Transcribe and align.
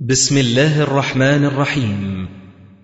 بسم 0.00 0.38
الله 0.38 0.82
الرحمن 0.82 1.44
الرحيم. 1.44 2.28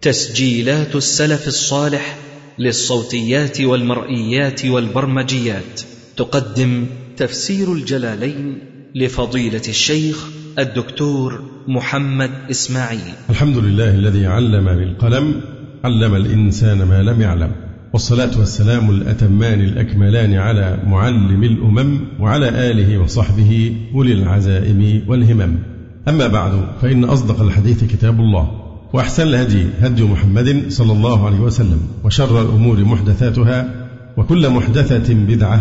تسجيلات 0.02 0.96
السلف 0.96 1.46
الصالح 1.46 2.16
للصوتيات 2.58 3.60
والمرئيات 3.60 4.66
والبرمجيات. 4.66 5.80
تقدم 6.16 6.86
تفسير 7.16 7.72
الجلالين 7.72 8.58
لفضيلة 8.94 9.62
الشيخ 9.68 10.26
الدكتور 10.58 11.42
محمد 11.68 12.30
إسماعيل. 12.50 13.14
الحمد 13.30 13.56
لله 13.56 13.94
الذي 13.94 14.26
علم 14.26 14.64
بالقلم 14.64 15.40
علم 15.84 16.14
الإنسان 16.14 16.82
ما 16.82 17.02
لم 17.02 17.22
يعلم. 17.22 17.52
والصلاة 17.92 18.38
والسلام 18.38 18.90
الأتمان 18.90 19.60
الأكملان 19.60 20.34
على 20.34 20.78
معلم 20.86 21.44
الأمم 21.44 22.00
وعلى 22.20 22.48
آله 22.48 22.98
وصحبه 22.98 23.76
اولي 23.94 24.12
العزائم 24.12 25.02
والهمم. 25.08 25.71
أما 26.08 26.26
بعد 26.26 26.52
فإن 26.82 27.04
أصدق 27.04 27.40
الحديث 27.40 27.84
كتاب 27.84 28.20
الله 28.20 28.50
وأحسن 28.92 29.22
الهدي 29.22 29.66
هدي 29.80 30.02
محمد 30.02 30.64
صلى 30.68 30.92
الله 30.92 31.26
عليه 31.26 31.40
وسلم 31.40 31.80
وشر 32.04 32.42
الأمور 32.42 32.84
محدثاتها 32.84 33.88
وكل 34.16 34.50
محدثة 34.50 35.14
بدعة 35.14 35.60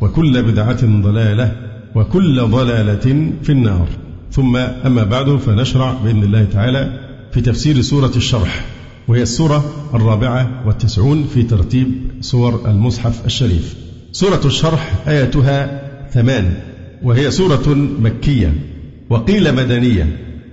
وكل 0.00 0.42
بدعة 0.42 1.02
ضلالة 1.02 1.52
وكل 1.94 2.40
ضلالة 2.40 3.32
في 3.42 3.52
النار. 3.52 3.88
ثم 4.30 4.56
أما 4.56 5.04
بعد 5.04 5.36
فنشرع 5.36 5.92
بإذن 6.04 6.22
الله 6.22 6.44
تعالى 6.44 7.00
في 7.32 7.40
تفسير 7.40 7.80
سورة 7.80 8.12
الشرح 8.16 8.64
وهي 9.08 9.22
السورة 9.22 9.64
الرابعة 9.94 10.62
والتسعون 10.66 11.24
في 11.34 11.42
ترتيب 11.42 11.88
سور 12.20 12.70
المصحف 12.70 13.26
الشريف. 13.26 13.76
سورة 14.12 14.40
الشرح 14.44 14.94
آياتها 15.08 15.82
ثمان 16.10 16.54
وهي 17.02 17.30
سورة 17.30 17.68
مكية. 18.00 18.71
وقيل 19.12 19.54
مدنية. 19.54 20.06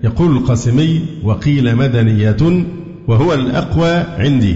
يقول 0.03 0.37
القاسمي 0.37 1.01
وقيل 1.23 1.75
مدنية 1.75 2.65
وهو 3.07 3.33
الأقوى 3.33 4.03
عندي. 4.17 4.55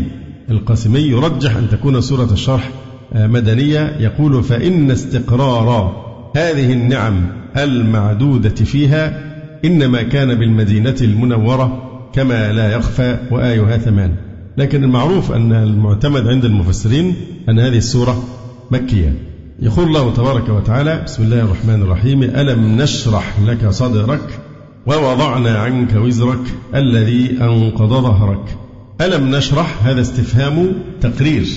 القاسمي 0.49 0.99
يرجح 0.99 1.55
أن 1.55 1.69
تكون 1.69 2.01
سورة 2.01 2.29
الشرح 2.31 2.69
آه، 3.13 3.27
مدنية. 3.27 3.95
يقول 3.99 4.43
فإن 4.43 4.91
استقرار 4.91 5.95
هذه 6.35 6.73
النعم 6.73 7.25
المعدودة 7.57 8.55
فيها 8.55 9.19
إنما 9.65 10.03
كان 10.03 10.35
بالمدينة 10.35 10.95
المنورة 11.01 11.89
كما 12.13 12.53
لا 12.53 12.71
يخفى 12.71 13.17
وآيها 13.31 13.77
ثمان. 13.77 14.15
لكن 14.57 14.83
المعروف 14.83 15.31
أن 15.31 15.53
المعتمد 15.53 16.27
عند 16.27 16.45
المفسرين 16.45 17.15
أن 17.49 17.59
هذه 17.59 17.77
السورة 17.77 18.23
مكية. 18.71 19.32
يقول 19.63 19.87
الله 19.87 20.13
تبارك 20.13 20.49
وتعالى 20.49 21.01
بسم 21.05 21.23
الله 21.23 21.39
الرحمن 21.39 21.81
الرحيم. 21.81 22.23
ألم 22.23 22.81
نشرح 22.81 23.39
لك 23.45 23.69
صدرك 23.69 24.39
ووضعنا 24.85 25.57
عنك 25.57 25.95
وزرك 25.95 26.39
الذي 26.75 27.37
أنقض 27.41 27.89
ظهرك؟ 27.89 28.57
ألم 29.01 29.35
نشرح؟ 29.35 29.77
هذا 29.83 30.01
استفهام 30.01 30.73
تقرير. 31.01 31.47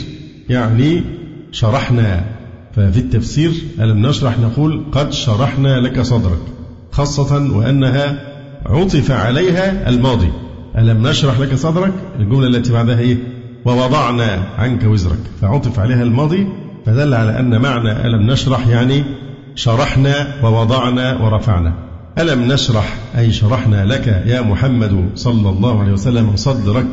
يعني 0.49 1.03
شرحنا. 1.53 2.25
ففي 2.77 2.99
التفسير 2.99 3.53
ألم 3.81 4.07
نشرح؟ 4.07 4.39
نقول 4.39 4.84
قد 4.93 5.12
شرحنا 5.12 5.81
لك 5.81 6.01
صدرك. 6.01 6.43
خاصة 6.93 7.57
وأنها 7.57 8.19
عطف 8.67 9.11
عليها 9.11 9.89
الماضي. 9.89 10.33
ألم 10.79 11.07
نشرح 11.07 11.41
لك 11.41 11.55
صدرك؟ 11.55 11.93
الجملة 12.19 12.47
التي 12.47 12.73
بعدها 12.73 12.99
إيه؟ 12.99 13.17
ووضعنا 13.65 14.43
عنك 14.59 14.84
وزرك. 14.84 15.21
فعطف 15.41 15.79
عليها 15.79 16.03
الماضي 16.03 16.47
فدل 16.87 17.15
على 17.15 17.41
أن 17.41 17.61
معنى 17.61 18.06
ألم 18.06 18.31
نشرح 18.31 18.67
يعني 18.67 19.05
شرحنا 19.55 20.27
ووضعنا 20.42 21.17
ورفعنا. 21.17 21.73
ألم 22.19 22.53
نشرح 22.53 22.97
أي 23.19 23.33
شرحنا 23.33 23.84
لك 23.84 24.06
يا 24.27 24.41
محمد 24.41 25.09
صلى 25.15 25.48
الله 25.48 25.81
عليه 25.81 25.93
وسلم 25.93 26.37
صدرك 26.37 26.87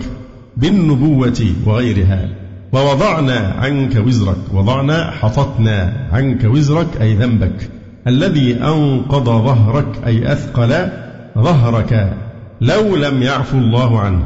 بالنبوة 0.58 1.54
وغيرها. 1.66 2.30
ووضعنا 2.72 3.56
عنك 3.60 3.96
وزرك. 3.96 4.38
وضعنا 4.54 5.12
حطتنا 5.12 5.94
عنك 6.12 6.44
وزرك 6.44 7.02
أي 7.02 7.16
ذنبك. 7.16 7.70
الذي 8.08 8.54
أنقض 8.64 9.26
ظهرك 9.26 9.88
أي 10.06 10.32
أثقل 10.32 10.90
ظهرك 11.38 12.18
لو 12.62 12.96
لم 12.96 13.24
يعفو 13.24 13.58
الله 13.58 14.00
عنه. 14.00 14.26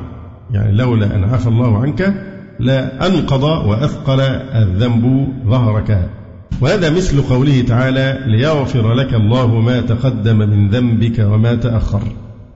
يعني 0.52 0.78
لولا 0.78 1.16
أن 1.16 1.24
عفى 1.24 1.48
الله 1.48 1.82
عنك 1.82 2.14
لا 2.60 3.08
أنقض 3.08 3.44
وأثقل 3.44 4.20
الذنب 4.56 5.28
ظهرك. 5.48 6.10
وهذا 6.62 6.90
مثل 6.90 7.22
قوله 7.22 7.62
تعالى 7.62 8.20
ليغفر 8.28 8.94
لك 8.94 9.14
الله 9.14 9.48
ما 9.48 9.82
تقدم 9.82 10.38
من 10.38 10.70
ذنبك 10.70 11.20
وما 11.20 11.56
تأخر. 11.56 12.02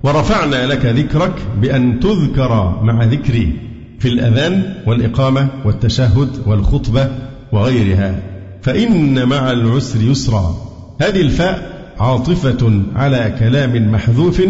ورفعنا 0.04 0.68
لك 0.68 0.86
ذكرك 0.86 1.34
بأن 1.62 2.00
تذكر 2.00 2.80
مع 2.84 3.04
ذكري 3.04 3.54
في 4.00 4.08
الأذان 4.08 4.74
والإقامة 4.88 5.48
والتشهد 5.66 6.30
والخطبة 6.46 7.08
وغيرها. 7.52 8.20
فإن 8.62 9.28
مع 9.28 9.52
العسر 9.52 10.02
يسرا. 10.02 10.56
هذه 11.02 11.22
الفاء 11.22 11.72
عاطفة 12.00 12.82
على 12.96 13.34
كلام 13.40 13.92
محذوف 13.92 14.42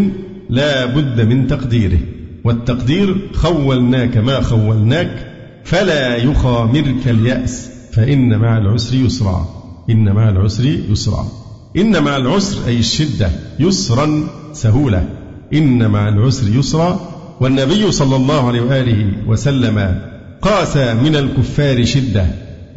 لا 0.49 0.85
بد 0.85 1.21
من 1.21 1.47
تقديره. 1.47 1.99
والتقدير 2.43 3.17
خولناك 3.33 4.17
ما 4.17 4.41
خولناك 4.41 5.30
فلا 5.63 6.15
يخامرك 6.15 7.07
اليأس 7.07 7.69
فإن 7.93 8.37
مع 8.37 8.57
العسر 8.57 8.95
يسرا 8.95 9.49
إن 9.89 10.11
مع 10.11 10.29
العسر 10.29 10.65
يسرا. 10.65 11.27
إن 11.77 12.03
مع 12.03 12.17
العسر 12.17 12.67
أي 12.67 12.79
الشدة 12.79 13.29
يسرا 13.59 14.27
سهولة. 14.53 15.05
إن 15.53 15.91
مع 15.91 16.09
العسر 16.09 16.55
يسرا 16.55 16.99
والنبي 17.41 17.91
صلى 17.91 18.15
الله 18.15 18.47
عليه 18.47 18.61
وآله 18.61 19.13
وسلم 19.27 20.01
قاس 20.41 20.77
من 20.77 21.15
الكفار 21.15 21.85
شدة 21.85 22.25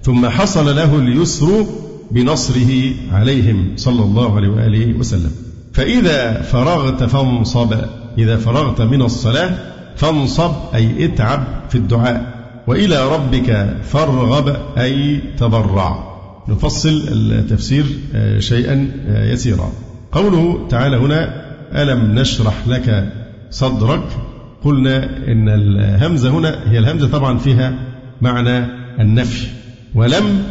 ثم 0.03 0.27
حصل 0.27 0.77
له 0.77 0.99
اليسر 0.99 1.67
بنصره 2.11 2.93
عليهم 3.13 3.73
صلى 3.77 4.03
الله 4.03 4.37
عليه 4.37 4.49
وآله 4.49 4.99
وسلم. 4.99 5.31
فإذا 5.73 6.43
فرغت 6.43 7.03
فانصب 7.03 7.75
إذا 8.19 8.37
فرغت 8.37 8.81
من 8.81 9.03
الصلاة 9.03 9.59
فانصب 9.97 10.53
أي 10.75 11.05
اتعب 11.05 11.45
في 11.69 11.75
الدعاء. 11.75 12.34
وإلى 12.67 13.09
ربك 13.15 13.77
فارغب 13.83 14.57
أي 14.79 15.21
تضرع 15.39 16.15
نفصل 16.49 17.03
التفسير 17.09 17.85
آه، 18.15 18.39
شيئا 18.39 18.91
آه، 19.09 19.33
يسيرا. 19.33 19.73
قوله 20.13 20.69
تعالى 20.69 20.97
هنا 20.97 21.45
ألم 21.83 22.19
نشرح 22.19 22.55
لك 22.67 23.13
صدرك؟ 23.51 24.05
قلنا 24.65 25.05
إن 25.29 25.49
الهمزة 25.49 26.31
هنا 26.31 26.71
هي 26.71 26.79
الهمزة 26.79 27.09
طبعا 27.09 27.39
فيها 27.39 27.75
معنى 28.23 28.67
النفي. 29.01 29.47
ولم 29.95 30.43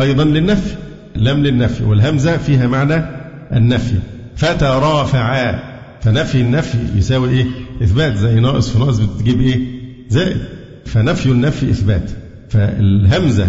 أيضا 0.00 0.24
للنفي 0.24 0.74
لم 1.16 1.42
للنفي. 1.42 1.84
والهمزة 1.84 2.36
فيها 2.36 2.66
معنى 2.66 3.04
النفي. 3.52 3.98
فترافعا 4.36 5.62
فنفي 6.00 6.40
النفي 6.40 6.78
يساوي 6.96 7.30
إيه؟ 7.30 7.46
إثبات. 7.82 8.16
زي 8.16 8.40
ناقص 8.40 8.70
في 8.70 8.78
ناقص 8.78 8.98
بتجيب 8.98 9.40
إيه؟ 9.40 9.60
زائد. 10.08 10.38
فنفي 10.86 11.26
النفي 11.26 11.70
إثبات. 11.70 12.10
فالهمزة 12.50 13.46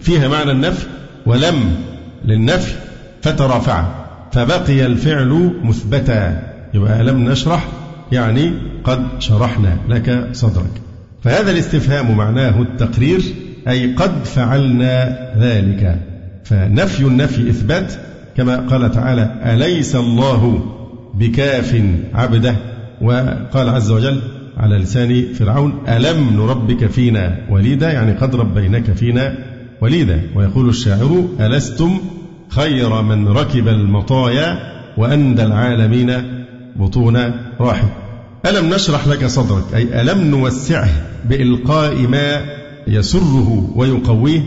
فيها 0.00 0.28
معنى 0.28 0.50
النفي 0.50 0.86
ولم 1.26 1.76
للنفي 2.24 2.74
فترافع. 3.22 3.84
فبقي 4.32 4.86
الفعل 4.86 5.52
مثبتا. 5.62 6.42
يبقى 6.74 7.04
لم 7.04 7.28
نشرح 7.28 7.68
يعني 8.12 8.52
قد 8.84 9.06
شرحنا 9.18 9.76
لك 9.88 10.28
صدرك. 10.32 10.72
فهذا 11.22 11.50
الاستفهام 11.50 12.16
معناه 12.16 12.62
التقرير 12.62 13.22
أي 13.68 13.94
قد 13.94 14.24
فعلنا 14.24 15.18
ذلك. 15.38 15.98
فنفي 16.44 17.00
النفي 17.00 17.50
إثبات 17.50 17.92
كما 18.36 18.56
قال 18.56 18.90
تعالى 18.90 19.40
أليس 19.44 19.96
الله 19.96 20.64
بكاف 21.14 21.82
عبده؟ 22.14 22.56
وقال 23.00 23.68
عز 23.68 23.90
وجل 23.90 24.20
على 24.56 24.76
لسان 24.76 25.32
فرعون 25.34 25.72
ألم 25.88 26.36
نربك 26.36 26.86
فينا 26.86 27.38
وليدا؟ 27.50 27.92
يعني 27.92 28.12
قد 28.12 28.34
ربيناك 28.36 28.92
فينا 28.92 29.34
وليدا. 29.80 30.22
ويقول 30.34 30.68
الشاعر 30.68 31.24
ألستم 31.40 31.98
خير 32.48 33.02
من 33.02 33.28
ركب 33.28 33.68
المطايا 33.68 34.58
وأندى 34.96 35.44
العالمين 35.44 36.12
بطون 36.76 37.16
راحب 37.60 37.88
ألم 38.46 38.74
نشرح 38.74 39.06
لك 39.08 39.26
صدرك؟ 39.26 39.64
أي 39.74 40.00
ألم 40.00 40.30
نوسعه 40.30 40.90
بإلقاء 41.28 42.06
ما 42.06 42.40
يسره 42.86 43.72
ويقويه 43.76 44.40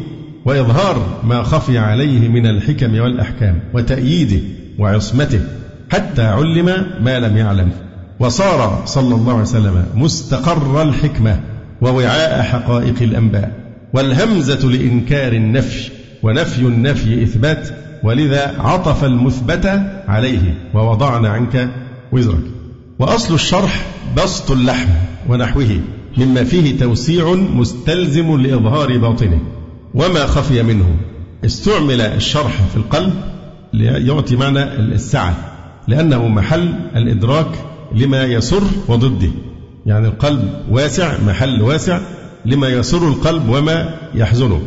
وإظهار 0.46 1.22
ما 1.24 1.44
خفي 1.44 1.78
عليه 1.78 2.28
من 2.28 2.48
الحكم 2.48 3.00
والأحكام 3.00 3.60
وتأييده 3.74 4.40
وعصمته 4.80 5.42
حتى 5.90 6.22
علم 6.22 6.66
ما 7.02 7.20
لم 7.20 7.38
يعلم. 7.38 7.72
وصار 8.20 8.82
صلى 8.86 9.16
الله 9.16 9.34
عليه 9.34 9.42
وسلم 9.42 9.86
مستقر 9.96 10.82
الحكمة 10.82 11.40
ووعاء 11.82 12.42
حقائق 12.42 13.02
الأنباء 13.02 13.52
والهمزة 13.94 14.70
لإنكار 14.70 15.34
النفي 15.34 15.92
ونفي 16.24 16.62
النفي 16.62 17.24
إثبات 17.24 17.70
ولذا 18.04 18.56
عطف 18.60 19.04
المثبت 19.04 19.66
عليه 20.08 20.58
ووضعنا 20.74 21.30
عنك 21.30 21.70
وزرك. 22.12 22.44
وأصل 23.00 23.34
الشرح 23.34 23.86
بسط 24.18 24.52
اللحم 24.52 24.90
ونحوه 25.30 25.80
مما 26.18 26.44
فيه 26.44 26.80
توسيع 26.80 27.34
مستلزم 27.34 28.42
لإظهار 28.42 28.98
باطنه. 28.98 29.40
وما 29.94 30.26
خفي 30.26 30.64
منه 30.64 30.96
استعمل 31.46 32.02
الشرح 32.02 32.62
في 32.72 32.78
القلب 32.78 33.14
ليعطي 33.74 34.36
معنى 34.36 34.64
السعة 34.64 35.36
لأنه 35.88 36.28
محل 36.28 36.74
الإدراك 36.96 37.48
لما 37.96 38.24
يسر 38.24 38.64
وضده. 38.88 39.30
يعني 39.86 40.08
القلب 40.08 40.50
واسع 40.72 41.18
محل 41.28 41.62
واسع 41.62 42.00
لما 42.46 42.70
يسر 42.70 43.08
القلب 43.08 43.50
وما 43.50 43.96
يحزنه. 44.16 44.62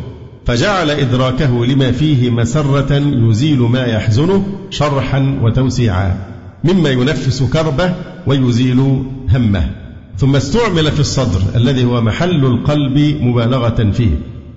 فجعل 0.45 0.89
إدراكه 0.89 1.65
لما 1.65 1.91
فيه 1.91 2.29
مسرة 2.29 2.93
يزيل 3.29 3.59
ما 3.59 3.85
يحزنه 3.85 4.45
شرحا 4.69 5.39
وتوسيعا 5.41 6.17
مما 6.63 6.89
ينفس 6.89 7.43
كربه 7.43 7.93
ويزيل 8.27 9.03
همه. 9.29 9.69
ثم 10.17 10.35
استعمل 10.35 10.91
في 10.91 10.99
الصدر 10.99 11.41
الذي 11.55 11.85
هو 11.85 12.01
محل 12.01 12.45
القلب 12.45 13.17
مبالغة 13.21 13.91
فيه 13.91 14.11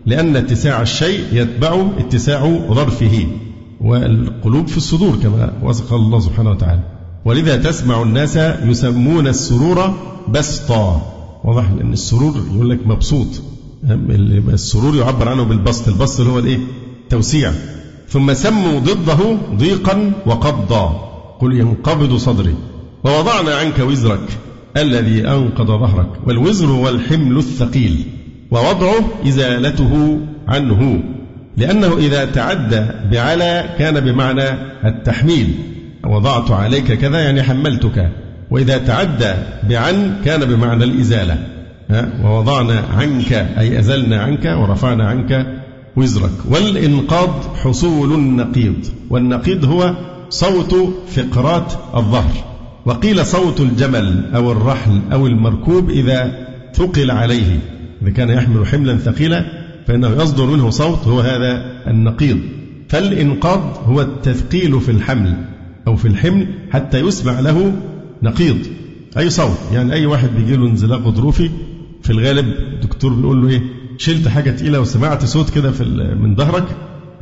لأن 0.06 0.36
اتساع 0.36 0.82
الشيء 0.82 1.24
يتبع 1.32 1.86
اتساع 1.98 2.60
ظرفه. 2.70 3.26
والقلوب 3.80 4.68
في 4.68 4.76
الصدور 4.76 5.16
كما 5.22 5.52
وصف 5.62 5.94
الله 5.94 6.20
سبحانه 6.20 6.50
وتعالى. 6.50 6.91
ولذا 7.24 7.56
تسمع 7.56 8.02
الناس 8.02 8.36
يسمون 8.64 9.26
السرور 9.26 9.94
بسطا. 10.28 11.02
واضح؟ 11.44 11.70
لأن 11.70 11.92
السرور 11.92 12.34
يقول 12.54 12.70
لك 12.70 12.86
مبسوط. 12.86 13.26
السرور 14.52 14.96
يعبر 14.96 15.28
عنه 15.28 15.42
بالبسط. 15.42 15.88
البسط 15.88 16.20
اللي 16.20 16.32
هو 16.32 16.38
الإيه؟ 16.38 16.58
توسيع. 17.10 17.52
ثم 18.08 18.34
سموا 18.34 18.80
ضده 18.80 19.36
ضيقا 19.54 20.12
وقبضا. 20.26 21.08
قل 21.40 21.52
ينقبض 21.60 22.16
صدري. 22.16 22.54
ووضعنا 23.04 23.54
عنك 23.54 23.78
وزرك 23.78 24.38
الذي 24.76 25.28
أنقض 25.28 25.66
ظهرك. 25.66 26.08
والوزر 26.26 26.66
هو 26.66 26.88
الحمل 26.88 27.36
الثقيل. 27.36 28.04
ووضعه 28.50 29.04
إزالته 29.28 30.18
عنه. 30.48 31.02
لأنه 31.56 31.96
إذا 31.96 32.24
تعدى 32.24 32.86
بعلى 33.12 33.74
كان 33.78 34.00
بمعنى 34.00 34.48
التحميل. 34.84 35.54
وضعت 36.06 36.50
عليك 36.50 36.92
كذا 36.92 37.20
يعني 37.20 37.42
حملتك. 37.42 38.10
وإذا 38.50 38.78
تعدى 38.78 39.32
بعن 39.68 40.16
كان 40.24 40.44
بمعنى 40.44 40.84
الإزالة. 40.84 41.38
ووضعنا 42.24 42.82
عنك 42.96 43.32
أي 43.32 43.78
أزلنا 43.78 44.22
عنك 44.22 44.44
ورفعنا 44.44 45.08
عنك 45.08 45.46
وزرك. 45.96 46.30
والإنقاض 46.50 47.30
حصول 47.56 48.12
النقيض. 48.12 48.74
والنقيض 49.10 49.64
هو 49.64 49.96
صوت 50.30 50.74
فقرات 51.08 51.72
الظهر. 51.94 52.32
وقيل 52.86 53.26
صوت 53.26 53.60
الجمل 53.60 54.30
أو 54.34 54.52
الرحل 54.52 55.00
أو 55.12 55.26
المركوب 55.26 55.90
إذا 55.90 56.46
ثقل 56.74 57.10
عليه. 57.10 57.58
إذا 58.02 58.10
كان 58.10 58.30
يحمل 58.30 58.66
حملا 58.66 58.96
ثقيلا 58.96 59.44
فإنه 59.86 60.22
يصدر 60.22 60.46
منه 60.46 60.70
صوت 60.70 61.08
هو 61.08 61.20
هذا 61.20 61.64
النقيض. 61.86 62.38
فالإنقاض 62.88 63.82
هو 63.86 64.00
التثقيل 64.00 64.80
في 64.80 64.90
الحمل. 64.90 65.34
أو 65.86 65.96
في 65.96 66.08
الحمل 66.08 66.46
حتى 66.70 66.98
يسمع 66.98 67.40
له 67.40 67.72
نقيض. 68.22 68.56
أي 69.18 69.30
صوت. 69.30 69.58
يعني 69.72 69.92
أي 69.92 70.06
واحد 70.06 70.28
بيجي 70.36 70.56
له 70.56 70.66
انزلاق 70.66 71.00
غضروفي 71.00 71.50
في 72.02 72.10
الغالب 72.10 72.46
الدكتور 72.46 73.12
بيقول 73.12 73.42
له 73.42 73.48
إيه 73.48 73.62
شلت 73.98 74.28
حاجة 74.28 74.50
تقيلة 74.50 74.80
وسمعت 74.80 75.24
صوت 75.24 75.50
كده 75.50 75.70
في 75.72 75.84
من 76.20 76.36
ظهرك 76.36 76.64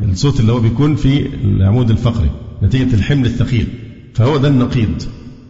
الصوت 0.03 0.41
اللي 0.41 0.53
هو 0.53 0.61
بيكون 0.61 0.97
في 0.97 1.27
العمود 1.45 1.91
الفقري 1.91 2.31
نتيجة 2.62 2.95
الحمل 2.95 3.27
الثقيل. 3.27 3.67
فهو 4.15 4.37
ده 4.37 4.49
النقيض. 4.49 5.03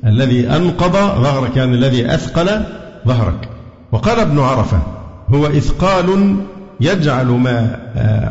الذي 0.07 0.49
أنقض 0.49 0.93
ظهرك 1.23 1.57
يعني 1.57 1.75
الذي 1.75 2.15
أثقل 2.15 2.65
ظهرك. 3.07 3.49
وقال 3.93 4.19
ابن 4.19 4.39
عرفة 4.39 4.83
هو 5.29 5.47
إثقال 5.47 6.37
يجعل 6.81 7.27
ما 7.27 7.79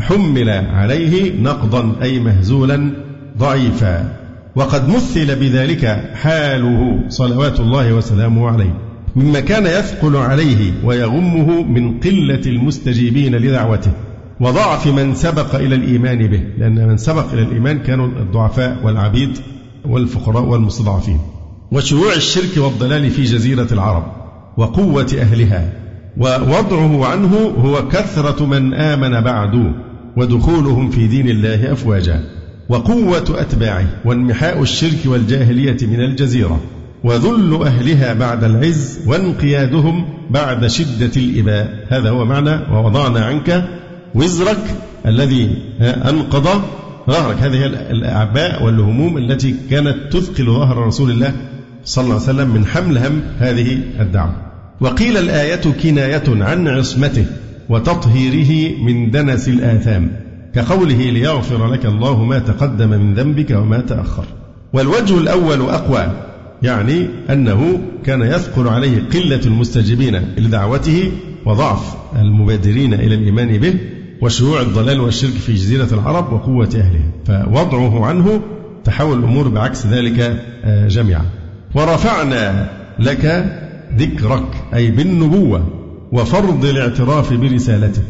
حمل 0.02 0.50
عليه 0.50 1.42
نقضا 1.42 1.96
أي 2.02 2.20
مهزولا 2.20 2.92
ضعيفا. 3.38 4.19
وقد 4.60 4.90
مثل 4.90 5.36
بذلك 5.36 6.12
حاله 6.14 7.00
صلوات 7.10 7.60
الله 7.60 7.94
وسلامه 7.94 8.48
عليه. 8.50 8.78
مما 9.16 9.40
كان 9.40 9.66
يثقل 9.66 10.16
عليه 10.16 10.74
ويغمه 10.84 11.64
من 11.64 12.00
قلة 12.00 12.42
المستجيبين 12.46 13.36
لدعوته 13.36 13.92
وضعف 14.40 14.88
من 14.88 15.16
سبق 15.16 15.56
إلى 15.56 15.76
الإيمان 15.76 16.28
به 16.28 16.44
لأن 16.58 16.88
من 16.88 16.98
سبق 16.98 17.34
إلى 17.34 17.42
الإيمان 17.42 17.80
كانوا 17.80 18.08
الضعفاء 18.08 18.78
والعبيد 18.84 19.38
والفقراء 19.86 20.44
والمستضعفين. 20.44 21.20
وشيوع 21.72 22.14
الشرك 22.14 22.58
والضلال 22.58 23.10
في 23.10 23.24
جزيرة 23.24 23.68
العرب 23.72 24.04
وقوة 24.58 25.08
أهلها 25.22 25.74
ووضعه 26.18 27.06
عنه 27.06 27.36
هو 27.58 27.88
كثرة 27.88 28.46
من 28.46 28.74
آمن 28.74 29.22
بعد 29.22 29.74
ودخولهم 30.18 30.90
في 30.90 31.08
دين 31.08 31.30
الله 31.30 31.72
أفواجا. 31.72 32.39
وقوة 32.70 33.42
أتباعه 33.42 33.88
وانمحاء 34.06 34.62
الشرك 34.62 35.00
والجاهلية 35.06 35.78
من 35.82 36.02
الجزيرة 36.02 36.60
وذل 37.04 37.62
أهلها 37.64 38.14
بعد 38.14 38.44
العز 38.44 39.00
وانقيادهم 39.06 40.06
بعد 40.30 40.68
شدة 40.68 41.12
الإباء. 41.18 41.86
هذا 41.90 42.10
هو 42.10 42.26
معنى 42.26 42.74
ووضعنا 42.74 43.26
عنك 43.26 43.68
وزرك 44.16 44.64
الذي 45.06 45.56
أنقض 45.82 46.62
ظهرك. 47.10 47.38
هذه 47.38 47.66
الأعباء 47.66 48.64
والهموم 48.64 49.18
التي 49.18 49.56
كانت 49.70 49.98
تثقل 50.12 50.46
ظهر 50.46 50.88
رسول 50.88 51.12
الله 51.12 51.34
صلى 51.86 52.04
الله 52.04 52.16
عليه 52.16 52.24
وسلم 52.24 52.50
من 52.50 52.66
حمل 52.66 52.98
هم 52.98 53.22
هذه 53.40 53.80
الدعوة. 54.00 54.36
وقيل 54.82 55.18
الآية 55.18 55.72
كناية 55.84 56.24
عن 56.28 56.68
عصمته 56.68 57.26
وتطهيره 57.70 58.82
من 58.84 59.12
دنس 59.12 59.50
الآثام. 59.50 60.12
كقوله 60.56 61.10
ليغفر 61.10 61.68
لك 61.68 61.86
الله 61.86 62.24
ما 62.24 62.40
تقدم 62.40 62.90
من 62.90 63.14
ذنبك 63.14 63.52
وما 63.52 63.80
تأخر. 63.80 64.26
والوجه 64.74 65.18
الأول 65.18 65.62
أقوى 65.62 66.12
يعني 66.64 67.08
أنه 67.30 67.80
كان 68.06 68.22
يثقل 68.22 68.68
عليه 68.68 69.04
قلة 69.14 69.42
المستجيبين 69.46 70.16
لدعوته 70.38 71.12
وضعف 71.46 71.96
المبادرين 72.16 72.94
إلى 72.94 73.16
الإيمان 73.16 73.58
به 73.58 73.74
وشيوع 74.22 74.62
الضلال 74.62 75.00
والشرك 75.02 75.32
في 75.32 75.54
جزيرة 75.54 75.88
العرب 75.92 76.34
وقوة 76.34 76.70
أهلها. 76.76 77.12
فوضعه 77.26 78.06
عنه 78.06 78.42
تحول 78.84 79.20
الأمور 79.20 79.48
بعكس 79.48 79.86
ذلك 79.88 80.20
آه، 80.64 80.88
جميعا. 80.88 81.26
ورفعنا 81.76 82.70
لك 83.00 83.46
ذكرك 83.98 84.48
أي 84.74 84.92
بالنبوة 84.92 85.68
وفرض 86.12 86.66
الاعتراف 86.66 87.34
برسالته. 87.34 88.02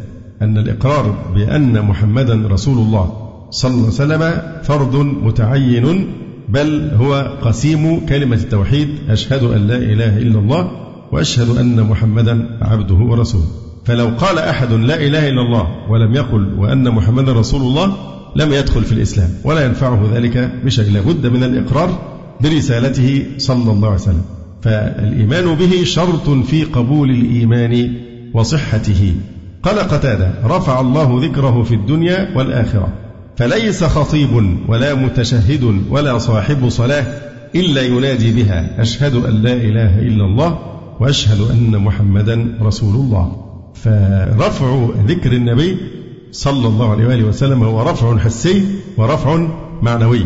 أن 0.41 0.57
الإقرار 0.57 1.31
بأن 1.35 1.81
محمدا 1.81 2.47
رسول 2.47 2.77
الله 2.77 3.13
صلى 3.51 3.71
الله 3.71 3.83
عليه 3.85 3.93
وسلم 3.93 4.41
فرض 4.63 4.95
متعين 4.95 6.07
بل 6.49 6.91
هو 6.95 7.37
قسيم 7.41 8.05
كلمة 8.05 8.35
التوحيد 8.35 8.89
أشهد 9.09 9.43
أن 9.43 9.67
لا 9.67 9.75
إله 9.75 10.17
إلا 10.17 10.39
الله 10.39 10.71
وأشهد 11.11 11.57
أن 11.57 11.83
محمدا 11.83 12.57
عبده 12.61 12.95
ورسوله. 12.95 13.45
فلو 13.85 14.07
قال 14.07 14.37
أحد 14.39 14.73
لا 14.73 14.95
إله 14.95 15.29
إلا 15.29 15.41
الله 15.41 15.67
ولم 15.89 16.13
يقل 16.13 16.53
وأن 16.57 16.91
محمدا 16.91 17.33
رسول 17.33 17.61
الله 17.61 17.97
لم 18.35 18.53
يدخل 18.53 18.83
في 18.83 18.91
الإسلام 18.91 19.29
ولا 19.43 19.65
ينفعه 19.65 20.09
ذلك 20.13 20.51
بشيء. 20.65 20.91
لابد 20.91 21.27
من 21.27 21.43
الإقرار 21.43 21.99
برسالته 22.41 23.25
صلى 23.37 23.71
الله 23.71 23.87
عليه 23.87 24.01
وسلم. 24.01 24.25
فالإيمان 24.61 25.55
به 25.55 25.83
شرط 25.83 26.29
في 26.29 26.63
قبول 26.63 27.09
الإيمان 27.09 27.93
وصحته. 28.33 29.13
قال 29.63 29.79
قتادة 29.79 30.31
رفع 30.43 30.79
الله 30.79 31.19
ذكره 31.23 31.63
في 31.63 31.75
الدنيا 31.75 32.27
والآخرة. 32.35 32.87
فليس 33.37 33.83
خطيب 33.83 34.57
ولا 34.67 34.95
متشهد 34.95 35.81
ولا 35.89 36.17
صاحب 36.17 36.69
صلاة 36.69 37.05
إلا 37.55 37.81
ينادي 37.81 38.31
بها 38.31 38.81
أشهد 38.81 39.15
أن 39.15 39.41
لا 39.41 39.53
إله 39.53 39.99
إلا 39.99 40.25
الله 40.25 40.59
وأشهد 40.99 41.41
أن 41.51 41.77
محمدا 41.77 42.57
رسول 42.61 42.95
الله. 42.95 43.45
فرفع 43.73 44.87
ذكر 45.07 45.31
النبي 45.31 45.77
صلى 46.31 46.67
الله 46.67 46.91
عليه 46.91 47.07
وآله 47.07 47.23
وسلم 47.23 47.63
هو 47.63 47.81
رفع 47.81 48.17
حسي 48.17 48.63
ورفع 48.97 49.47
معنوي. 49.81 50.25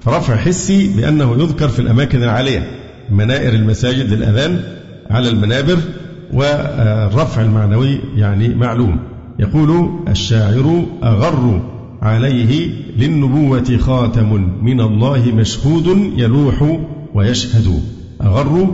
فرفع 0.00 0.36
حسي 0.36 0.96
بأنه 0.96 1.32
يذكر 1.32 1.68
في 1.68 1.78
الأماكن 1.78 2.22
العالية 2.22 2.70
منائر 3.10 3.54
المساجد 3.54 4.12
للأذان 4.12 4.60
على 5.10 5.28
المنابر 5.28 5.78
والرفع 6.32 7.42
المعنوي 7.42 8.00
يعني 8.16 8.48
معلوم. 8.48 8.96
يقول 9.38 9.90
الشاعر 10.08 10.84
أغر 11.02 11.62
عليه 12.02 12.70
للنبوة 12.98 13.76
خاتم 13.78 14.50
من 14.62 14.80
الله 14.80 15.32
مشهود 15.34 16.12
يلوح 16.16 16.78
ويشهد. 17.14 17.82
أغر 18.22 18.68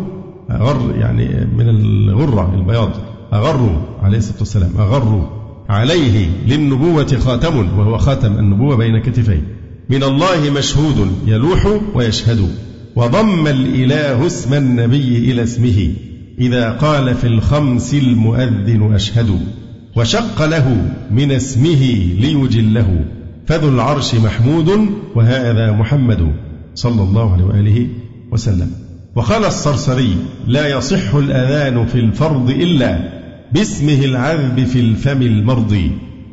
أغر 0.50 0.94
يعني 0.98 1.46
من 1.58 1.68
الغرة 1.68 2.54
البياض. 2.54 2.90
أغر 3.32 3.82
عليه 4.02 4.18
الصلاة 4.18 4.38
والسلام. 4.38 4.70
أغر 4.78 5.28
عليه 5.68 6.28
للنبوة 6.46 7.18
خاتم 7.18 7.78
وهو 7.78 7.98
خاتم 7.98 8.38
النبوة 8.38 8.76
بين 8.76 8.98
كتفيه. 8.98 9.42
من 9.90 10.02
الله 10.02 10.50
مشهود 10.56 11.12
يلوح 11.26 11.80
ويشهد. 11.94 12.48
وضم 12.96 13.46
الإله 13.46 14.26
اسم 14.26 14.54
النبي 14.54 15.32
إلى 15.32 15.42
اسمه. 15.42 15.92
إذا 16.38 16.70
قال 16.70 17.14
في 17.14 17.26
الخمس 17.26 17.94
المؤذن 17.94 18.94
أشهد 18.94 19.40
وشق 19.96 20.44
له 20.44 20.76
من 21.10 21.32
اسمه 21.32 21.82
ليجله 22.20 23.04
فذو 23.46 23.68
العرش 23.68 24.14
محمود 24.14 24.88
وهذا 25.14 25.72
محمد 25.72 26.32
صلى 26.74 27.02
الله 27.02 27.32
عليه 27.32 27.44
وآله 27.44 27.86
وسلم. 28.32 28.70
وقال 29.14 29.44
الصرصري 29.44 30.16
لا 30.46 30.68
يصح 30.68 31.14
الأذان 31.14 31.86
في 31.86 31.98
الفرض 31.98 32.50
إلا 32.50 32.98
باسمه 33.52 34.04
العذب 34.04 34.64
في 34.64 34.80
الفم 34.80 35.22
المرضي 35.22 35.90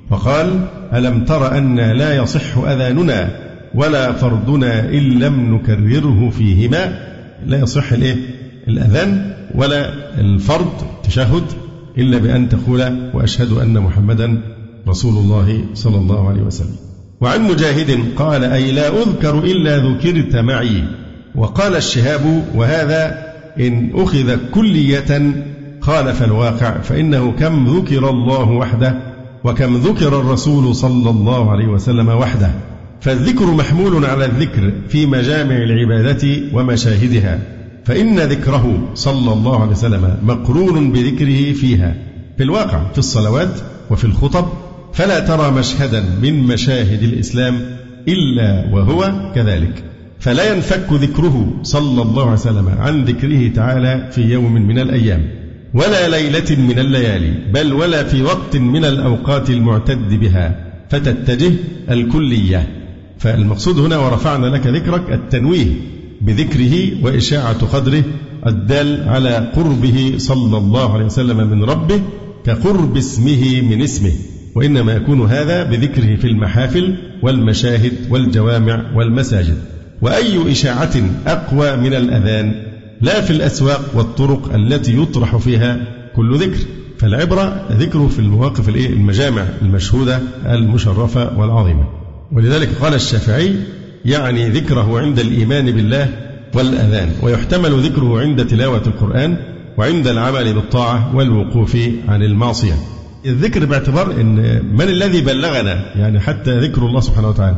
فقال 0.10 0.68
ألم 0.94 1.26
تر 1.26 1.58
أن 1.58 1.80
لا 1.80 2.18
يصح 2.18 2.58
أذاننا 2.58 3.30
ولا 3.76 4.12
فرضنا 4.14 4.90
إن 4.90 5.20
لم 5.20 5.56
نكرره 5.56 6.30
فيهما؟ 6.30 7.00
لا 7.46 7.60
يصح 7.60 7.92
الإيه؟ 7.92 8.16
الأذان 8.68 9.34
ولا 9.56 9.94
الفرض 10.20 10.72
تشهد 11.04 11.44
إلا 11.98 12.18
بأن 12.18 12.50
تقول 12.50 12.82
وأشهد 13.14 13.52
أن 13.52 13.80
محمدا 13.80 14.42
رسول 14.88 15.18
الله 15.18 15.66
صلى 15.74 15.98
الله 15.98 16.30
عليه 16.30 16.42
وسلم. 16.42 16.76
وعن 17.22 17.42
مجاهد 17.42 18.00
قال 18.18 18.44
أي 18.44 18.72
لا 18.72 18.88
أذكر 18.88 19.40
إلا 19.40 19.78
ذكرت 19.78 20.36
معي. 20.36 20.84
وقال 21.36 21.76
الشهاب 21.76 22.46
وهذا 22.56 23.34
إن 23.60 23.92
أخذ 23.96 24.38
كلية 24.52 25.34
خالف 25.82 26.24
الواقع 26.24 26.78
فإنه 26.78 27.32
كم 27.32 27.78
ذكر 27.78 28.10
الله 28.10 28.50
وحده 28.50 28.96
وكم 29.44 29.78
ذكر 29.78 30.20
الرسول 30.20 30.76
صلى 30.76 31.10
الله 31.10 31.52
عليه 31.52 31.68
وسلم 31.68 32.10
وحده. 32.10 32.52
فالذكر 33.02 33.46
محمول 33.46 34.06
على 34.06 34.26
الذكر 34.26 34.72
في 34.90 35.06
مجامع 35.06 35.56
العبادة 35.56 36.28
ومشاهدها. 36.54 37.40
فإن 37.86 38.20
ذكره 38.20 38.92
صلى 38.94 39.34
الله 39.34 39.62
عليه 39.62 39.72
وسلم 39.72 40.18
مقرون 40.24 40.92
بذكره 40.92 41.54
فيها 41.54 41.96
في 42.38 42.44
الواقع 42.44 42.92
في 42.92 42.98
الصلوات 42.98 43.60
وفي 43.90 44.06
الخطب 44.06 44.46
فلا 44.94 45.20
ترى 45.20 45.52
مشهدا 45.52 46.06
من 46.22 46.44
مشاهد 46.44 47.04
الإسلام 47.04 47.60
إلا 48.08 48.66
وهو 48.74 49.32
كذلك. 49.36 49.84
فلا 50.20 50.54
ينفك 50.54 50.94
ذكره 50.94 51.54
صلى 51.64 52.02
الله 52.02 52.24
عليه 52.24 52.34
وسلم 52.34 52.70
عن 52.80 53.06
ذكره 53.06 53.48
تعالى 53.48 54.10
في 54.12 54.22
يوم 54.22 54.54
من 54.54 54.80
الأيام 54.80 55.28
ولا 55.74 56.08
ليلة 56.08 56.56
من 56.58 56.80
الليالي 56.80 57.34
بل 57.54 57.74
ولا 57.74 58.04
في 58.04 58.24
وقت 58.24 58.58
من 58.58 58.86
الأوقات 58.86 59.50
المعتد 59.50 60.20
بها 60.20 60.74
فتتجه 60.90 61.52
الكلية. 61.90 62.68
فالمقصود 63.20 63.80
هنا 63.80 63.98
ورفعنا 63.98 64.46
لك 64.48 64.68
ذكرك 64.68 65.12
التنويه 65.12 65.93
بذكره 66.26 67.04
وإشاعة 67.04 67.66
قدره 67.66 68.04
الدال 68.48 69.10
على 69.10 69.52
قربه 69.56 70.14
صلى 70.18 70.58
الله 70.58 70.94
عليه 70.94 71.06
وسلم 71.06 71.38
من 71.38 71.64
ربه 71.64 72.02
كقرب 72.46 72.98
اسمه 72.98 73.62
من 73.62 73.82
اسمه. 73.82 74.12
وإنما 74.56 74.94
يكون 74.94 75.22
هذا 75.22 75.64
بذكره 75.64 76.16
في 76.16 76.28
المحافل 76.28 76.96
والمشاهد 77.22 77.94
والجوامع 78.10 78.92
والمساجد. 78.96 79.58
وأي 80.02 80.52
إشاعة 80.52 80.94
أقوى 81.28 81.76
من 81.76 81.94
الأذان 81.94 82.54
لا 83.02 83.22
في 83.22 83.32
الأسواق 83.32 83.92
والطرق 83.94 84.54
التي 84.54 85.02
يطرح 85.02 85.38
فيها 85.38 85.88
كل 86.16 86.38
ذكر. 86.38 86.60
فالعبرة 86.98 87.68
ذكره 87.72 88.08
في 88.08 88.20
المواقف 88.20 88.70
المجامع 88.70 89.46
المشهودة 89.62 90.20
المشرفة 90.46 91.40
والعظيمة. 91.40 91.88
ولذلك 92.32 92.70
قال 92.82 92.94
الشافعي 92.94 93.56
يعني 94.06 94.50
ذكره 94.50 95.00
عند 95.00 95.20
الإيمان 95.20 95.72
بالله 95.72 96.10
والأذان 96.56 97.10
ويحتمل 97.22 97.80
ذكره 97.80 98.20
عند 98.20 98.48
تلاوة 98.48 98.82
القرآن 98.88 99.38
وعند 99.78 100.08
العمل 100.08 100.54
بالطاعة 100.54 101.16
والوقوف 101.16 101.78
عن 102.08 102.24
المعصية. 102.24 102.74
الذكر 103.26 103.66
باعتبار 103.66 104.12
أن 104.12 104.66
من 104.74 104.82
الذي 104.82 105.22
بلغنا 105.22 105.98
يعني 105.98 106.20
حتى 106.20 106.60
ذكر 106.60 106.82
الله 106.86 107.00
سبحانه 107.00 107.30
وتعالى 107.30 107.58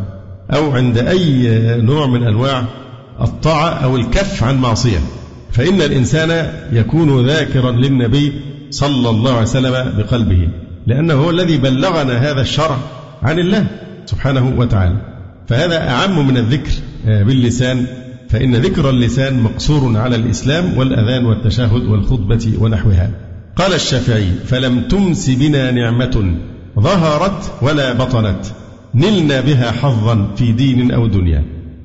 أو 0.54 0.72
عند 0.72 0.98
أي 0.98 1.48
نوع 1.82 2.08
من 2.08 2.24
أنواع 2.24 2.66
الطاعة 3.22 3.70
أو 3.70 3.96
الكف 3.96 4.44
عن 4.44 4.58
معصية 4.58 5.00
فإن 5.52 5.82
الإنسان 5.82 6.54
يكون 6.72 7.28
ذاكرا 7.28 7.72
للنبي 7.72 8.34
صلى 8.70 9.10
الله 9.10 9.32
عليه 9.32 9.42
وسلم 9.42 9.94
بقلبه 9.98 10.50
لأنه 10.88 11.14
هو 11.14 11.30
الذي 11.30 11.58
بلغنا 11.58 12.32
هذا 12.32 12.42
الشرع 12.42 12.78
عن 13.24 13.40
الله 13.40 13.68
سبحانه 14.06 14.54
وتعالى. 14.58 15.15
فهذا 15.48 15.90
أعم 15.90 16.28
من 16.28 16.38
الذكر 16.38 16.72
باللسان. 17.06 17.86
فإن 18.30 18.56
ذكر 18.56 18.90
اللسان 18.90 19.40
مقصور 19.40 19.98
على 19.98 20.16
الإسلام 20.16 20.78
والأذان 20.78 21.26
والتشهد 21.26 21.86
والخطبة 21.86 22.54
ونحوها. 22.60 23.12
قال 23.56 23.74
الشافعي 23.74 24.28
فلم 24.46 24.82
تمس 24.82 25.30
بنا 25.30 25.72
نعمة 25.72 26.36
ظهرت 26.80 27.52
ولا 27.62 27.94
بطنت 27.94 28.46
نلنا 28.96 29.42
بها 29.42 29.72
حظا 29.72 30.28
في 30.38 30.52
دين 30.52 30.92
أو 30.92 31.08
دنيا 31.08 31.44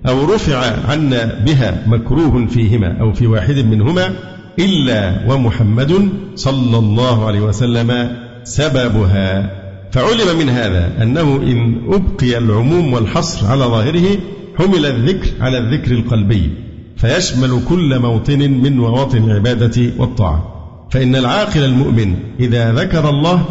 أو 0.09 0.35
رفع 0.35 0.88
عنا 0.90 1.45
بها 1.47 1.83
مكروه 1.87 2.47
فيهما 2.47 3.00
أو 3.00 3.12
في 3.12 3.26
واحد 3.26 3.57
منهما 3.57 4.11
إلا 4.59 5.21
ومحمد 5.29 6.09
صلى 6.35 6.79
الله 6.79 7.26
عليه 7.26 7.40
وسلم 7.40 8.17
سببها. 8.45 9.60
فعلم 9.92 10.38
من 10.38 10.49
هذا 10.49 10.92
أنه 11.02 11.37
إن 11.37 11.80
أبقي 11.88 12.38
العموم 12.38 12.92
والحصر 12.92 13.47
على 13.47 13.64
ظاهره 13.64 14.18
حمل 14.59 14.87
الذكر 14.87 15.30
على 15.40 15.59
الذكر 15.59 15.92
القلبي 15.92 16.50
فيشمل 16.97 17.61
كل 17.68 17.99
موطن 17.99 18.38
من 18.38 18.76
مواطن 18.76 19.18
العبادة 19.18 19.92
والطاعة. 19.99 20.56
فإن 20.90 21.16
العاقل 21.16 21.64
المؤمن 21.64 22.14
إذا 22.40 22.73
ذكر 22.73 23.09
الله 23.09 23.44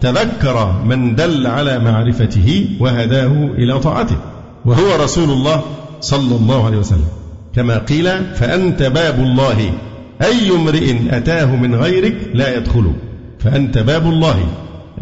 تذكر 0.00 0.82
من 0.86 1.14
دل 1.14 1.46
على 1.46 1.78
معرفته 1.78 2.68
وهداه 2.80 3.50
إلى 3.58 3.80
طاعته 3.80 4.16
وهو 4.64 5.02
رسول 5.04 5.30
الله 5.30 5.62
صلى 6.00 6.36
الله 6.36 6.66
عليه 6.66 6.78
وسلم. 6.78 7.08
كما 7.54 7.78
قيل 7.78 8.04
فأنت 8.34 8.82
باب 8.82 9.18
الله 9.18 9.72
أي 10.22 10.50
امرئ 10.50 10.94
أتاه 11.10 11.56
من 11.56 11.74
غيرك 11.74 12.16
لا 12.34 12.56
يدخله 12.56 12.92
فأنت 13.38 13.78
باب 13.78 14.06
الله 14.06 14.48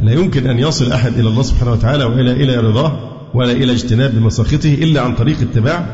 لا 0.00 0.12
يمكن 0.12 0.46
أن 0.46 0.58
يصل 0.58 0.92
أحد 0.92 1.18
إلى 1.18 1.28
الله 1.28 1.42
سبحانه 1.42 1.72
وتعالى 1.72 2.04
وإلى 2.04 2.32
إلى 2.32 2.56
رضاه 2.56 2.98
ولا 3.34 3.52
إلى 3.52 3.72
اجتناب 3.72 4.14
مساخطه 4.14 4.74
إلا 4.74 5.00
عن 5.00 5.14
طريق 5.14 5.40
اتباع 5.40 5.86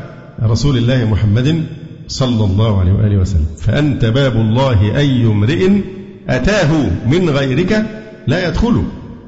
رسول 0.43 0.77
الله 0.77 1.05
محمد 1.05 1.63
صلى 2.07 2.45
الله 2.45 2.79
عليه 2.79 2.91
وآله 2.91 3.17
وسلم. 3.17 3.45
فأنت 3.57 4.05
باب 4.05 4.35
الله 4.35 4.97
أي 4.97 5.25
امرئ 5.25 5.69
أتاه 6.29 6.89
من 7.07 7.29
غيرك 7.29 7.85
لا 8.27 8.47
يدخله 8.47 8.83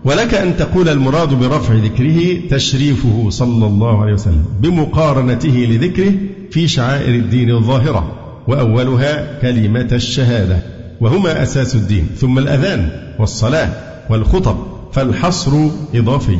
ولك 0.05 0.33
أن 0.33 0.57
تقول 0.57 0.89
المراد 0.89 1.33
برفع 1.33 1.73
ذكره 1.73 2.39
تشريفه 2.49 3.29
صلى 3.29 3.65
الله 3.65 4.01
عليه 4.01 4.13
وسلم 4.13 4.45
بمقارنته 4.61 5.67
لذكره 5.69 6.13
في 6.51 6.67
شعائر 6.67 7.15
الدين 7.15 7.51
الظاهرة 7.51 8.11
وأولها 8.47 9.39
كلمة 9.41 9.87
الشهادة 9.91 10.59
وهما 11.01 11.43
أساس 11.43 11.75
الدين 11.75 12.07
ثم 12.17 12.37
الأذان 12.37 12.89
والصلاة. 13.19 13.92
والخطب 14.09 14.57
فالحصر 14.93 15.51
إضافي 15.95 16.39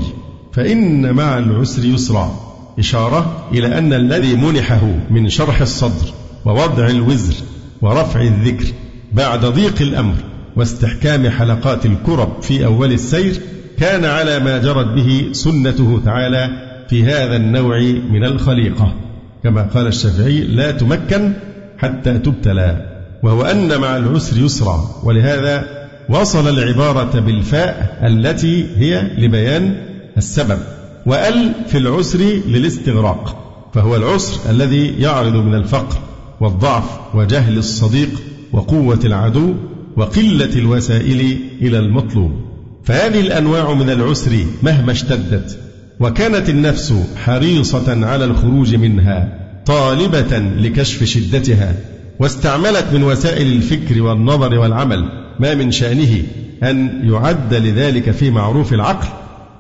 فإن 0.53 1.13
مع 1.13 1.37
العسر 1.37 1.85
يسرا. 1.85 2.53
إشارة 2.79 3.47
إلى 3.51 3.77
أن 3.77 3.93
الذي 3.93 4.35
منحه 4.35 4.85
من 5.09 5.29
شرح 5.29 5.61
الصدر 5.61 6.13
ووضع 6.45 6.87
الوزر 6.87 7.33
ورفع 7.81 8.21
الذكر 8.21 8.65
بعد 9.11 9.45
ضيق 9.45 9.81
الأمر 9.81 10.15
واستحكام 10.55 11.29
حلقات 11.29 11.85
الكرب 11.85 12.41
في 12.41 12.65
أول 12.65 12.91
السير 12.91 13.39
كان 13.79 14.05
على 14.05 14.39
ما 14.39 14.57
جرت 14.57 14.85
به 14.85 15.29
سنته 15.31 16.01
تعالى 16.05 16.49
في 16.89 17.03
هذا 17.03 17.35
النوع 17.35 17.79
من 18.11 18.23
الخليقة. 18.23 18.93
كما 19.43 19.61
قال 19.61 19.87
الشافعي 19.87 20.41
لا 20.41 20.71
تمكن 20.71 21.33
حتى 21.77 22.17
تبتلى. 22.17 22.93
وهو 23.23 23.43
أن 23.43 23.77
مع 23.81 23.97
العسر 23.97 24.37
يسرا 24.37 25.01
ولهذا 25.03 25.82
وصل 26.09 26.49
العبارة 26.49 27.19
بالفاء 27.19 27.99
التي 28.03 28.65
هي 28.77 29.11
لبيان 29.17 29.75
السبب 30.17 30.59
وأل 31.05 31.53
في 31.67 31.77
العسر 31.77 32.19
للاستغراق 32.47 33.39
فهو 33.73 33.95
العسر 33.95 34.49
الذي 34.49 34.87
يعرض 34.87 35.35
من 35.35 35.55
الفقر 35.55 35.97
والضعف 36.39 37.15
وجهل 37.15 37.57
الصديق 37.57 38.09
وقوة 38.53 38.99
العدو 39.05 39.53
وقلة 39.97 40.55
الوسائل 40.55 41.39
إلى 41.61 41.79
المطلوب. 41.79 42.31
فهذه 42.83 43.19
الأنواع 43.19 43.73
من 43.73 43.89
العسر 43.89 44.45
مهما 44.63 44.91
اشتدت 44.91 45.59
وكانت 45.99 46.49
النفس 46.49 46.93
حريصة 47.15 48.05
على 48.05 48.25
الخروج 48.25 48.75
منها 48.75 49.39
طالبة 49.65 50.37
لكشف 50.37 51.03
شدتها 51.03 51.75
واستعملت 52.19 52.85
من 52.93 53.03
وسائل 53.03 53.47
الفكر 53.47 54.01
والنظر 54.01 54.59
والعمل 54.59 55.22
ما 55.39 55.55
من 55.55 55.71
شأنه 55.71 56.23
أن 56.63 57.01
يعد 57.03 57.53
لذلك 57.53 58.11
في 58.11 58.31
معروف 58.31 58.73
العقل 58.73 59.07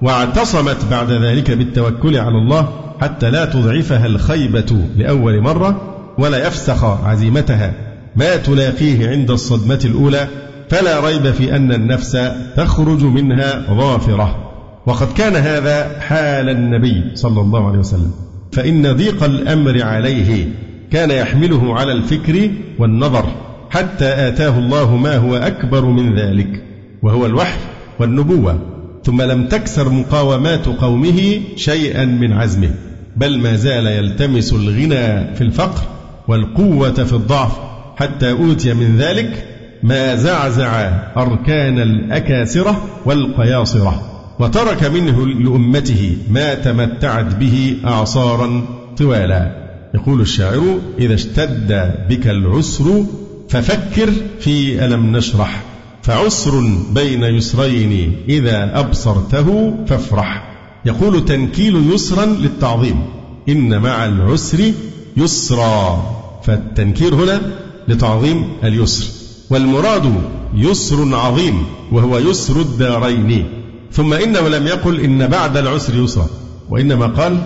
واعتصمت 0.01 0.77
بعد 0.91 1.11
ذلك 1.11 1.51
بالتوكل 1.51 2.17
على 2.17 2.37
الله 2.37 2.69
حتى 3.01 3.31
لا 3.31 3.45
تضعفها 3.45 4.05
الخيبة 4.05 4.79
لأول 4.97 5.41
مرة 5.41 5.95
ولا 6.17 6.47
يفسخ 6.47 6.83
عزيمتها. 6.83 7.73
ما 8.15 8.35
تلاقيه 8.35 9.09
عند 9.09 9.31
الصدمة 9.31 9.79
الأولى 9.85 10.27
فلا 10.69 10.99
ريب 10.99 11.31
في 11.31 11.55
أن 11.55 11.71
النفس 11.71 12.17
تخرج 12.55 13.03
منها 13.03 13.65
ظافرة 13.77 14.53
وقد 14.85 15.07
كان 15.17 15.35
هذا 15.35 15.99
حال 15.99 16.49
النبي 16.49 17.03
صلى 17.15 17.41
الله 17.41 17.67
عليه 17.67 17.79
وسلم. 17.79 18.11
فإن 18.51 18.91
ضيق 18.91 19.23
الأمر 19.23 19.83
عليه 19.83 20.47
كان 20.91 21.11
يحمله 21.11 21.75
على 21.75 21.91
الفكر 21.91 22.49
والنظر. 22.79 23.25
حتى 23.73 24.27
آتاه 24.27 24.59
الله 24.59 24.95
ما 24.97 25.17
هو 25.17 25.35
أكبر 25.35 25.85
من 25.85 26.15
ذلك 26.19 26.63
وهو 27.01 27.25
الوحي 27.25 27.59
والنبوة. 27.99 28.59
ثم 29.03 29.21
لم 29.21 29.47
تكسر 29.47 29.89
مقاومات 29.89 30.65
قومه 30.65 31.41
شيئا 31.55 32.05
من 32.05 32.33
عزمه 32.33 32.71
بل 33.17 33.39
ما 33.39 33.55
زال 33.55 33.87
يلتمس 33.87 34.53
الغنى 34.53 35.35
في 35.35 35.41
الفقر 35.41 35.81
والقوة 36.27 36.91
في 36.91 37.13
الضعف. 37.13 37.51
حتى 37.97 38.31
أوتي 38.31 38.73
من 38.73 38.97
ذلك 38.97 39.45
ما 39.83 40.15
زعزع 40.15 40.89
أركان 41.17 41.79
الأكاسرة 41.79 42.81
والقياصرة 43.05 44.01
وترك 44.39 44.83
منه 44.83 45.27
لأمته 45.27 46.17
ما 46.29 46.53
تمتعت 46.53 47.35
به 47.35 47.75
أعصارا 47.85 48.61
طوالا. 48.97 49.63
يقول 49.95 50.21
الشاعر 50.21 50.79
إذا 50.99 51.13
اشتد 51.13 51.93
بك 52.09 52.27
العسر 52.27 53.05
ففكر 53.49 54.13
في 54.39 54.85
ألم 54.85 55.17
نشرح 55.17 55.63
فعسر 56.03 56.77
بين 56.91 57.23
يسرين 57.23 58.15
إذا 58.29 58.79
أبصرته 58.79 59.75
فافرح. 59.87 60.53
يقول 60.85 61.25
تنكيل 61.25 61.93
يسرا 61.93 62.25
للتعظيم 62.25 63.05
إن 63.49 63.81
مع 63.81 64.05
العسر 64.05 64.71
يسرا. 65.17 66.03
فالتنكير 66.43 67.15
هنا 67.15 67.41
لتعظيم 67.87 68.53
اليسر 68.63 69.05
والمراد 69.49 70.13
يسر 70.55 71.15
عظيم 71.15 71.65
وهو 71.91 72.17
يسر 72.17 72.61
الدارين. 72.61 73.47
ثم 73.91 74.13
إنه 74.13 74.47
لم 74.47 74.67
يقل 74.67 74.99
إن 74.99 75.27
بعد 75.27 75.57
العسر 75.57 75.95
يسرا 75.95 76.27
وإنما 76.69 77.05
قال 77.05 77.37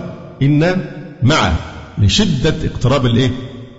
إن 0.42 0.84
مع 1.22 1.52
لشدة 1.98 2.54
اقتراب 2.64 3.06
الإيه؟ 3.06 3.30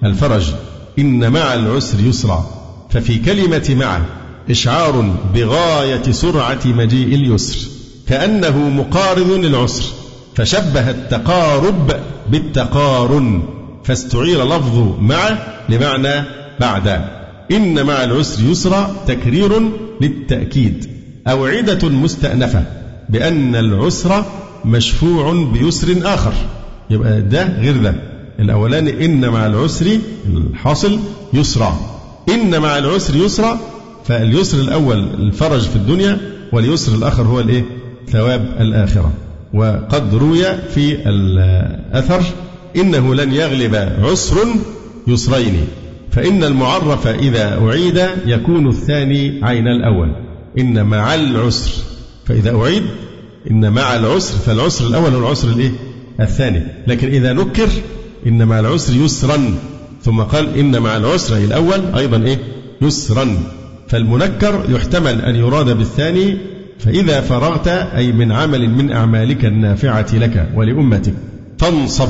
الفرج. 0.04 0.54
إن 1.00 1.31
مع 1.31 1.53
العسر 1.53 2.00
يسرا. 2.00 2.50
ففي 2.89 3.17
كلمة 3.17 3.75
مع 3.79 4.01
إشعار 4.50 5.15
بغاية 5.34 6.12
سرعة 6.12 6.60
مجيء 6.65 7.15
اليسر. 7.15 7.67
كأنه 8.08 8.69
مقارض 8.69 9.31
للعسر. 9.31 9.84
فشبه 10.36 10.89
التقارب 10.89 11.91
بالتقارن. 12.31 13.43
فاستعير 13.84 14.46
لفظ 14.46 15.00
مع 15.01 15.38
لمعنى 15.69 16.24
بعد. 16.60 17.05
إن 17.51 17.86
مع 17.86 18.03
العسر 18.03 18.43
يسرا 18.43 18.96
تكرير 19.08 19.62
للتأكيد. 20.01 20.89
أوعدة 21.27 21.89
مستأنفة 21.89 22.63
بأن 23.10 23.55
العسر 23.55 24.25
مشفوع 24.65 25.34
بيسر 25.53 26.13
آخر. 26.13 26.34
يبقى 26.89 27.22
ده 27.22 27.60
غير 27.60 27.77
ده. 27.77 28.09
الأولاني 28.39 29.05
إن 29.05 29.29
مع 29.29 29.46
العسر 29.46 30.00
الحاصل 30.27 31.00
يسرا 31.34 31.79
إن 32.29 32.60
مع 32.62 32.77
العسر 32.77 33.15
يسرا 33.15 33.60
فاليسر 34.05 34.62
الأول 34.62 34.98
الفرج 34.98 35.62
في 35.62 35.75
الدنيا 35.75 36.17
واليسر 36.53 36.96
الآخر 36.96 37.24
هو 37.24 37.39
الإيه؟ 37.39 37.65
ثواب 38.08 38.55
الآخرة 38.60 39.13
وقد 39.53 40.15
روي 40.15 40.43
في 40.58 41.10
الأثر 41.10 42.24
إنه 42.75 43.15
لن 43.15 43.34
يغلب 43.34 43.75
عسر 43.75 44.38
يسرين 45.08 45.67
فإن 46.12 46.43
المعرف 46.43 47.08
إذا 47.08 47.60
أعيد 47.62 48.01
يكون 48.25 48.67
الثاني 48.67 49.39
عين 49.43 49.67
الأول 49.67 50.15
إن 50.60 50.86
مع 50.86 51.15
العسر 51.15 51.72
فإذا 52.25 52.55
أعيد 52.55 52.83
إن 53.51 53.74
مع 53.74 53.96
العسر 53.96 54.37
فالعسر 54.37 54.87
الأول 54.87 55.11
هو 55.11 55.20
العسر 55.20 55.50
الإيه؟ 55.50 55.72
الثاني 56.20 56.64
لكن 56.87 57.07
إذا 57.07 57.33
نكر 57.33 57.70
إن 58.27 58.48
مع 58.48 58.60
العسر 58.60 58.96
يسرا. 58.96 59.53
ثم 60.03 60.22
قال 60.22 60.58
إن 60.58 60.79
مع 60.79 60.98
العسر 60.98 61.38
الأول 61.38 61.96
أيضا 61.96 62.24
إيه؟ 62.24 62.40
يسرا. 62.82 63.27
فالمنكر 63.88 64.66
يحتمل 64.70 65.22
أن 65.22 65.36
يراد 65.36 65.77
بالثاني 65.77 66.38
فإذا 66.79 67.22
فرغت 67.22 67.68
أي 67.68 68.12
من 68.12 68.32
عمل 68.32 68.70
من 68.70 68.92
أعمالك 68.92 69.46
النافعة 69.46 70.08
لك 70.14 70.50
ولأمتك. 70.55 71.14
فانصب 71.58 72.10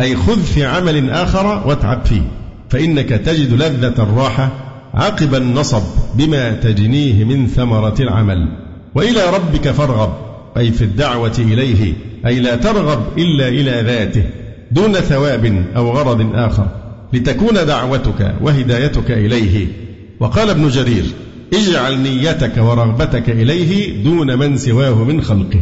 أي 0.00 0.16
خذ 0.16 0.42
في 0.42 0.64
عمل 0.64 1.10
آخر 1.10 1.62
واتعب 1.66 2.06
فيه. 2.06 2.22
فإنك 2.70 3.08
تجد 3.08 3.52
لذة 3.52 4.02
الراحة 4.02 4.50
عقب 4.94 5.34
النصب 5.34 5.82
بما 6.14 6.52
تجنيه 6.52 7.24
من 7.24 7.46
ثمرة 7.46 7.94
العمل. 8.00 8.48
وإلى 8.94 9.20
ربك 9.34 9.68
فارغب 9.68 10.12
أي 10.56 10.72
في 10.72 10.84
الدعوة 10.84 11.34
إليه 11.38 11.94
أي 12.26 12.40
لا 12.40 12.56
ترغب 12.56 13.18
إلا 13.18 13.48
إلى 13.48 13.82
ذاته. 13.82 14.24
دون 14.72 14.92
ثواب 14.92 15.64
أو 15.76 15.90
غرض 15.90 16.30
آخر 16.34 16.66
لتكون 17.12 17.54
دعوتك 17.54 18.34
وهدايتك 18.40 19.10
إليه. 19.10 19.66
وقال 20.20 20.50
ابن 20.50 20.68
جرير 20.68 21.04
اجعل 21.54 21.98
نيتك 21.98 22.52
ورغبتك 22.56 23.30
إليه 23.30 24.02
دون 24.04 24.38
من 24.38 24.56
سواه 24.56 25.04
من 25.04 25.22
خلقه. 25.22 25.60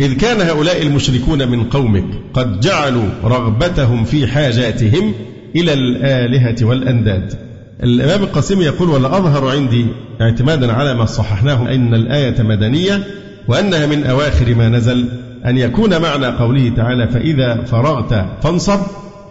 إذ 0.00 0.12
كان 0.12 0.40
هؤلاء 0.40 0.82
المشركون 0.82 1.48
من 1.48 1.64
قومك 1.64 2.04
قد 2.34 2.60
جعلوا 2.60 3.08
رغبتهم 3.24 4.04
في 4.04 4.26
حاجاتهم 4.26 5.12
إلى 5.56 5.72
الآلهة 5.72 6.56
والأنداد. 6.62 7.34
الإمام 7.82 8.22
القاسم 8.22 8.60
يقول 8.60 8.88
ولا 8.88 9.18
أظهر 9.18 9.48
عندي 9.48 9.86
اعتمادا 10.20 10.72
على 10.72 10.94
ما 10.94 11.04
صححناه 11.04 11.74
أن 11.74 11.94
الآية 11.94 12.42
مدنية 12.42 13.04
وأنها 13.48 13.86
من 13.86 14.04
أواخر 14.04 14.54
ما 14.54 14.68
نزل 14.68 15.08
أن 15.46 15.58
يكون 15.58 16.02
معنى 16.02 16.26
قوله 16.26 16.72
تعالى 16.76 17.08
فإذا 17.08 17.64
فرغت 17.64 18.26
فانصب 18.42 18.80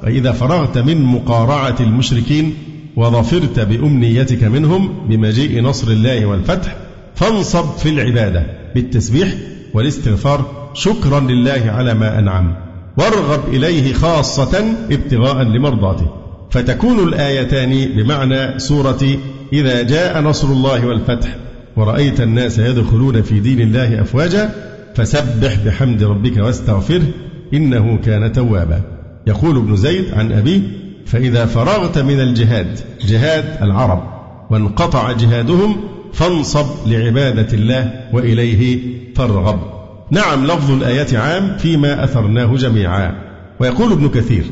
فإذا 0.01 0.31
فرغت 0.31 0.77
من 0.77 1.01
مقارعة 1.01 1.75
المشركين 1.79 2.53
وظفرت 2.95 3.59
بأمنيتك 3.59 4.43
منهم 4.43 5.07
بمجيء 5.09 5.63
نصر 5.63 5.91
الله 5.91 6.25
والفتح 6.25 6.75
فانصب 7.15 7.65
في 7.77 7.89
العبادة 7.89 8.45
بالتسبيح 8.75 9.33
والاستغفار 9.73 10.69
شكرا 10.73 11.19
لله 11.19 11.63
على 11.65 11.93
ما 11.93 12.19
أنعم. 12.19 12.55
وارغب 12.97 13.39
إليه 13.47 13.93
خاصة 13.93 14.73
ابتغاء 14.91 15.43
لمرضاته. 15.43 16.07
فتكون 16.51 17.07
الآيتان 17.07 17.89
بمعنى 17.95 18.59
سورة 18.59 19.17
إذا 19.53 19.81
جاء 19.81 20.21
نصر 20.21 20.47
الله 20.47 20.87
والفتح 20.87 21.35
ورأيت 21.75 22.21
الناس 22.21 22.59
يدخلون 22.59 23.21
في 23.21 23.39
دين 23.39 23.61
الله 23.61 24.01
أفواجا 24.01 24.49
فسبح 24.95 25.55
بحمد 25.65 26.03
ربك 26.03 26.37
واستغفره 26.37 27.07
إنه 27.53 27.97
كان 27.97 28.31
توابا. 28.31 28.81
يقول 29.27 29.57
ابن 29.57 29.75
زيد 29.75 30.13
عن 30.13 30.31
أبيه 30.31 30.61
فإذا 31.05 31.45
فرغت 31.45 31.97
من 31.97 32.19
الجهاد 32.19 32.79
جهاد 33.07 33.45
العرب 33.61 34.03
وانقطع 34.49 35.11
جهادهم 35.11 35.75
فانصب 36.13 36.65
لعبادة 36.87 37.53
الله 37.53 37.93
وإليه 38.13 38.79
فارغب. 39.15 39.59
نعم 40.11 40.45
لفظ 40.45 40.71
الآيات 40.71 41.13
عام 41.13 41.57
فيما 41.57 42.03
أثرناه 42.03 42.55
جميعا. 42.55 43.15
ويقول 43.59 43.91
ابن 43.91 44.09
كثير 44.09 44.43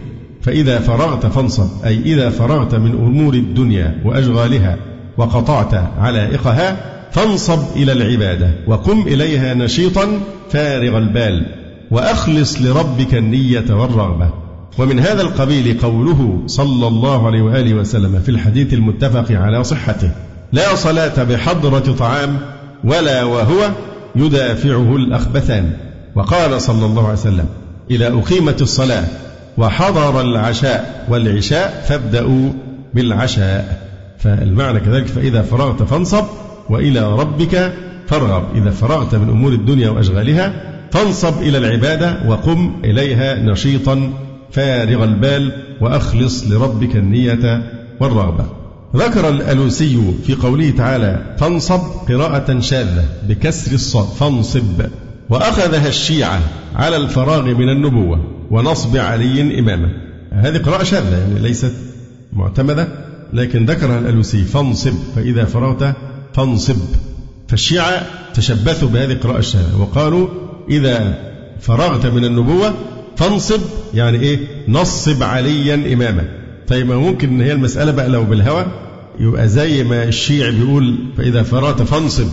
فإذا 0.41 0.79
فرغت 0.79 1.25
فانصب 1.25 1.85
أي 1.85 2.01
إذا 2.01 2.29
فرغت 2.29 2.75
من 2.75 2.91
أمور 2.91 3.33
الدنيا 3.33 4.01
وأشغالها 4.05 4.77
وقطعت 5.17 5.73
علائقها 5.97 6.98
فانصب 7.11 7.59
إلى 7.75 7.91
العبادة 7.91 8.51
وقم 8.67 9.01
إليها 9.01 9.53
نشيطا 9.53 10.19
فارغ 10.51 10.97
البال 10.97 11.45
وأخلص 11.91 12.61
لربك 12.61 13.15
النية 13.15 13.65
والرغبة. 13.69 14.29
ومن 14.77 14.99
هذا 14.99 15.21
القبيل 15.21 15.79
قوله 15.81 16.43
صلى 16.45 16.87
الله 16.87 17.27
عليه 17.27 17.41
وآله 17.41 17.73
وسلم 17.73 18.19
في 18.19 18.29
الحديث 18.29 18.73
المتفق 18.73 19.31
على 19.31 19.63
صحته 19.63 20.11
لا 20.53 20.75
صلاة 20.75 21.23
بحضرة 21.23 21.95
طعام 21.99 22.39
ولا 22.83 23.23
وهو 23.23 23.69
يدافعه 24.15 24.95
الأخبثان. 24.95 25.73
وقال 26.15 26.61
صلى 26.61 26.85
الله 26.85 27.03
عليه 27.03 27.19
وسلم 27.19 27.45
إذا 27.91 28.07
أقيمت 28.07 28.61
الصلاة 28.61 29.05
وحضر 29.57 30.21
العشاء 30.21 31.05
والعشاء 31.09 31.85
فابدأوا 31.87 32.49
بالعشاء. 32.93 33.89
فالمعنى 34.19 34.79
كذلك 34.79 35.07
فإذا 35.07 35.41
فرغت 35.41 35.83
فانصب 35.83 36.23
وإلى 36.69 37.13
ربك 37.15 37.73
فارغب. 38.07 38.43
إذا 38.55 38.69
فرغت 38.69 39.15
من 39.15 39.29
أمور 39.29 39.53
الدنيا 39.53 39.89
وأشغالها 39.89 40.53
فانصب 40.91 41.41
إلى 41.41 41.57
العبادة 41.57 42.29
وقم 42.29 42.71
إليها 42.85 43.43
نشيطا. 43.43 44.13
فارغ 44.51 45.03
البال 45.03 45.51
وأخلص 45.81 46.47
لربك 46.47 46.95
النية 46.95 47.71
والرغبة. 47.99 48.45
ذكر 48.95 49.29
الألوسي 49.29 50.13
في 50.25 50.35
قوله 50.35 50.69
تعالى 50.69 51.35
فانصب 51.39 51.79
قراءة 52.09 52.59
شاذة 52.59 53.05
بكسر 53.27 53.73
الصاد 53.73 54.07
فانصب. 54.07 54.81
وأخذها 55.29 55.87
الشيعة 55.87 56.39
على 56.75 56.95
الفراغ 56.95 57.43
من 57.43 57.69
النبوة 57.69 58.19
ونصب 58.51 58.97
علي 58.97 59.59
إمامه. 59.59 59.89
هذه 60.31 60.57
قراءة 60.57 60.83
شاذة 60.83 61.17
يعني 61.17 61.39
ليست 61.39 61.73
معتمدة. 62.33 62.87
لكن 63.33 63.65
ذكرها 63.65 63.99
الألوسي 63.99 64.43
فانصب. 64.43 64.93
فإذا 65.15 65.45
فرغت 65.45 65.95
فانصب 66.33 66.75
فالشيعة 67.47 68.05
تشبثوا 68.33 68.89
بهذه 68.89 69.11
القراءة 69.11 69.39
الشاذة 69.39 69.77
وقالوا 69.81 70.27
إذا 70.69 71.17
فرغت 71.61 72.05
من 72.05 72.25
النبوة 72.25 72.73
فانصب 73.17 73.59
يعني 73.93 74.19
إيه؟ 74.19 74.39
نصب 74.67 75.23
عليا 75.23 75.93
إماما. 75.93 76.23
طيب 76.67 76.91
ممكن 76.91 77.29
إن 77.29 77.41
هي 77.41 77.51
المسألة 77.51 77.91
بقى 77.91 78.09
لو 78.09 78.23
بالهوى 78.23 78.65
يبقى 79.19 79.47
زي 79.47 79.83
ما 79.83 80.03
الشيعي 80.03 80.51
بيقول 80.51 80.95
فإذا 81.17 81.43
فرغت 81.43 81.81
فانصب 81.81 82.27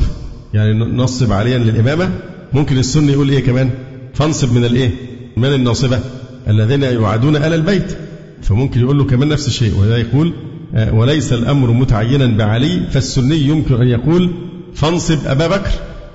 يعني 0.55 0.73
نصب 0.85 1.33
عليا 1.33 1.59
للإمامة؟ 1.59 2.11
ممكن 2.53 2.79
السني 2.79 3.13
يقول 3.13 3.29
إيه 3.31 3.45
كمان؟ 3.45 3.71
فانصب 4.15 4.53
من 4.53 4.65
الإيه؟ 4.65 4.91
من 5.37 5.55
الناصبة 5.55 6.01
الذين 6.49 6.83
يعادون 6.83 7.37
آل 7.37 7.55
البيت. 7.55 7.97
فممكن 8.43 8.81
يقول 8.81 8.99
له 8.99 9.05
كمان 9.05 9.29
نفس 9.29 9.47
الشيء 9.47 9.75
وهذا 9.79 9.97
يقول 9.97 10.33
وليس 10.75 11.33
الأمر 11.33 11.71
متعينا 11.71 12.27
بعلي 12.27 12.81
فالسني 12.91 13.37
يمكن 13.37 13.81
أن 13.81 13.89
يقول 13.89 14.31
فانصب 14.75 15.19
أبا 15.27 15.47
بكر 15.47 15.71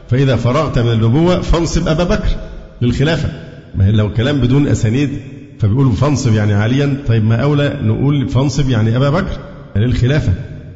فإذا 0.10 0.36
فرغت 0.36 0.80
من 0.80 0.92
النبوة 0.92 1.42
فانصب 1.42 1.88
أبا 1.88 2.04
بكر 2.04 2.30
للخلافة. 2.82 3.30
ما 3.76 3.86
هي 3.86 3.92
لو 3.92 4.14
كلام 4.14 4.42
بدون 4.42 4.68
أسانيد 4.68 5.10
فبيقولوا 5.60 5.92
فانصب 5.92 6.34
يعني 6.34 6.54
عليا 6.54 6.98
طيب 7.08 7.26
ما 7.26 7.36
أولى 7.36 7.80
نقول 7.84 8.30
فانصب 8.30 8.70
يعني 8.70 8.98
أبا 8.98 9.10
بكر 9.10 9.38
للخلافة. 9.76 10.34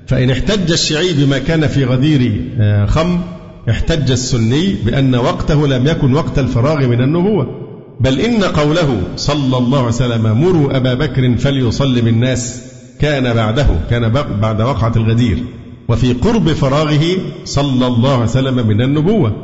فإن 0.08 0.30
احتج 0.30 0.72
الشيعي 0.72 1.14
بما 1.14 1.38
كان 1.38 1.68
في 1.68 1.86
غدير 1.86 2.42
آه، 2.60 2.86
خم 2.86 3.22
احتج 3.70 4.12
السني 4.12 4.76
بأن 4.86 5.16
وقته 5.16 5.68
لم 5.68 5.88
يكن 5.88 6.14
وقت 6.14 6.40
الفراغ 6.40 6.88
من 6.88 7.02
النبوة. 7.02 7.62
بل 8.00 8.20
إن 8.20 8.44
قوله 8.44 9.02
صلى 9.16 9.58
الله 9.58 9.78
عليه 9.78 9.88
وسلم 9.88 10.42
مروا 10.42 10.78
أبا 10.78 10.94
بكر 10.94 11.38
فليصلي 11.38 12.02
بالناس 12.02 12.62
كان 13.00 13.34
بعده 13.34 13.68
كان 13.90 14.10
بعد 14.42 14.62
وقعة 14.62 14.94
الغدير. 14.96 15.38
وفي 15.88 16.14
قرب 16.14 16.50
فراغه 16.50 17.04
صلى 17.46 17.88
الله 17.88 18.14
عليه 18.14 18.24
وسلم 18.24 18.68
من 18.68 18.82
النبوة. 18.82 19.36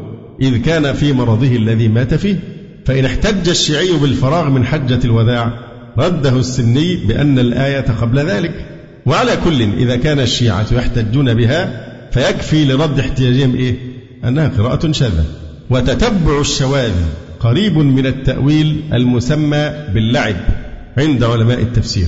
إذ 0.41 0.57
كان 0.57 0.93
في 0.93 1.13
مرضه 1.13 1.55
الذي 1.55 1.87
مات 1.87 2.13
فيه. 2.13 2.39
فإن 2.85 3.05
احتج 3.05 3.49
الشيعي 3.49 3.91
بالفراغ 4.01 4.49
من 4.49 4.65
حجة 4.65 4.99
الوداع 5.05 5.53
رده 5.97 6.39
السني 6.39 6.95
بأن 6.95 7.39
الآية 7.39 7.85
قبل 8.01 8.19
ذلك. 8.19 8.65
وعلى 9.05 9.31
كل 9.45 9.61
إذا 9.61 9.95
كان 9.95 10.19
الشيعة 10.19 10.65
يحتجون 10.71 11.33
بها 11.33 11.87
فيكفي 12.11 12.65
لرد 12.65 12.99
احتياجهم 12.99 13.55
إيه؟ 13.55 13.75
أنها 14.25 14.47
قراءة 14.47 14.91
شاذة. 14.91 15.25
وتتبع 15.69 16.39
الشواذ 16.39 16.93
قريب 17.39 17.77
من 17.77 18.05
التأويل 18.05 18.81
المسمى 18.93 19.71
باللعب 19.93 20.35
عند 20.97 21.23
علماء 21.23 21.59
التفسير. 21.59 22.07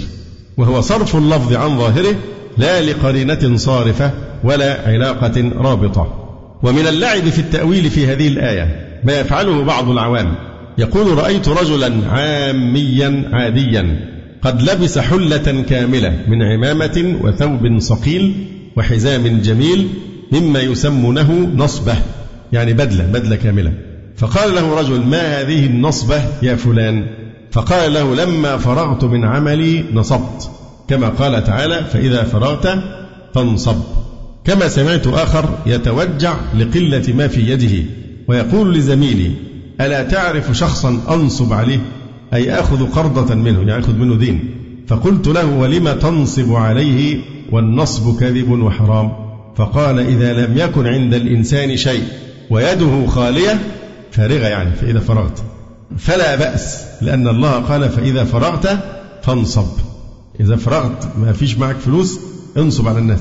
وهو 0.57 0.81
صرف 0.81 1.15
اللفظ 1.15 1.53
عن 1.53 1.77
ظاهره 1.77 2.15
لا 2.57 2.81
لقرينة 2.81 3.57
صارفة 3.57 4.11
ولا 4.43 4.87
علاقة 4.87 5.51
رابطة. 5.57 6.19
ومن 6.63 6.87
اللعب 6.87 7.29
في 7.29 7.39
التأويل 7.39 7.89
في 7.89 8.07
هذه 8.07 8.27
الآية 8.27 8.99
ما 9.03 9.19
يفعله 9.19 9.63
بعض 9.63 9.89
العوام. 9.89 10.35
يقول 10.77 11.17
رأيت 11.17 11.49
رجلا 11.49 11.93
عاميا 12.09 13.29
عاديا 13.33 14.09
قد 14.41 14.61
لبس 14.61 14.99
حلة 14.99 15.63
كاملة 15.69 16.13
من 16.27 16.43
عمامة 16.43 17.15
وثوب 17.21 17.79
صقيل 17.79 18.33
وحزام 18.75 19.41
جميل 19.41 19.87
مما 20.31 20.59
يسمونه 20.59 21.51
نصبة. 21.55 21.95
يعني 22.51 22.73
بدلة 22.73 23.05
بدلة 23.05 23.35
كاملة. 23.35 23.73
فقال 24.17 24.55
له 24.55 24.79
رجل 24.79 24.99
ما 24.99 25.41
هذه 25.41 25.65
النصبة 25.65 26.21
يا 26.41 26.55
فلان؟ 26.55 27.05
فقال 27.53 27.93
له 27.93 28.15
لما 28.15 28.57
فرغت 28.57 29.03
من 29.03 29.25
عملي 29.25 29.83
نصبت. 29.93 30.51
كما 30.87 31.09
قال 31.09 31.43
تعالى 31.43 31.85
فإذا 31.93 32.23
فرغت 32.23 32.79
فانصب. 33.35 33.75
كما 34.45 34.67
سمعت 34.67 35.07
آخر 35.07 35.49
يتوجع 35.65 36.35
لقلة 36.59 37.13
ما 37.13 37.27
في 37.27 37.51
يده 37.51 37.85
ويقول 38.27 38.73
لزميلي 38.73 39.31
ألا 39.81 40.03
تعرف 40.03 40.51
شخصا 40.51 41.01
أنصب 41.09 41.53
عليه؟ 41.53 41.79
أي 42.33 42.59
آخذ 42.59 42.91
قرضة 42.91 43.35
منه 43.35 43.59
يعني 43.59 43.83
أخذ 43.83 43.95
منه 43.95 44.15
دين. 44.15 44.55
فقلت 44.87 45.27
له 45.27 45.45
ولم 45.45 45.91
تنصب 45.91 46.53
عليه 46.53 47.21
والنصب 47.51 48.19
كذب 48.19 48.51
وحرام؟ 48.51 49.11
فقال 49.55 49.99
إذا 49.99 50.33
لم 50.33 50.57
يكن 50.57 50.87
عند 50.87 51.13
الإنسان 51.13 51.77
شيء 51.77 52.03
ويده 52.49 53.07
خالية 53.07 53.59
فارغة 54.11 54.47
يعني 54.47 54.71
فإذا 54.71 54.99
فرغت. 54.99 55.52
فلا 55.97 56.35
بأس 56.35 56.85
لأن 57.01 57.27
الله 57.27 57.51
قال 57.51 57.89
فإذا 57.89 58.23
فرغت 58.23 58.79
فانصب. 59.23 59.67
إذا 60.39 60.55
فرغت 60.55 61.07
ما 61.17 61.33
فيش 61.33 61.57
معك 61.57 61.75
فلوس 61.75 62.19
انصب 62.57 62.87
على 62.87 62.99
الناس. 62.99 63.19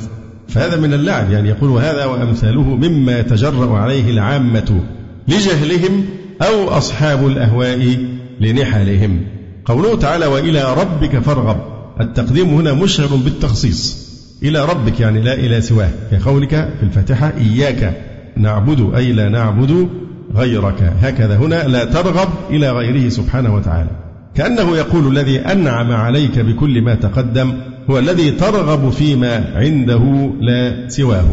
فهذا 0.49 0.77
من 0.77 0.93
اللعب 0.93 1.31
يعني 1.31 1.49
يقول 1.49 1.71
هذا 1.71 2.05
وأمثاله 2.05 2.63
مما 2.63 3.19
يتجرأ 3.19 3.79
عليه 3.79 4.11
العامة 4.11 4.83
لجهلهم 5.29 6.05
أو 6.43 6.69
أصحاب 6.69 7.27
الأهواء 7.27 7.99
لنحلهم. 8.41 9.21
قوله 9.65 9.97
تعالى 9.97 10.27
وإلى 10.27 10.75
ربك 10.75 11.19
فارغب. 11.19 11.57
التقديم 12.01 12.49
هنا 12.49 12.73
مشعر 12.73 13.17
بالتخصيص. 13.17 14.13
إلى 14.43 14.65
ربك 14.65 15.01
يعني 15.01 15.21
لا 15.21 15.35
إلى 15.35 15.61
سواه. 15.61 15.91
كقولك 16.11 16.51
في 16.51 16.83
الفاتحة 16.83 17.33
إياك 17.39 17.97
نعبد 18.37 18.95
أي 18.95 19.13
لا 19.13 19.29
نعبد 19.29 19.89
غيرك. 20.37 20.93
هكذا 21.01 21.37
هنا 21.37 21.69
لا 21.69 21.85
ترغب 21.85 22.29
إلى 22.51 22.71
غيره 22.71 23.09
سبحانه 23.09 23.55
وتعالى. 23.55 23.91
كأنه 24.35 24.77
يقول 24.77 25.19
الذي 25.19 25.39
أنعم 25.39 25.93
عليك 25.93 26.39
بكل 26.39 26.83
ما 26.83 26.95
تقدم 26.95 27.53
هو 27.91 27.99
الذي 27.99 28.31
ترغب 28.31 28.91
فيما 28.91 29.53
عنده 29.55 30.31
لا 30.41 30.89
سواه. 30.89 31.29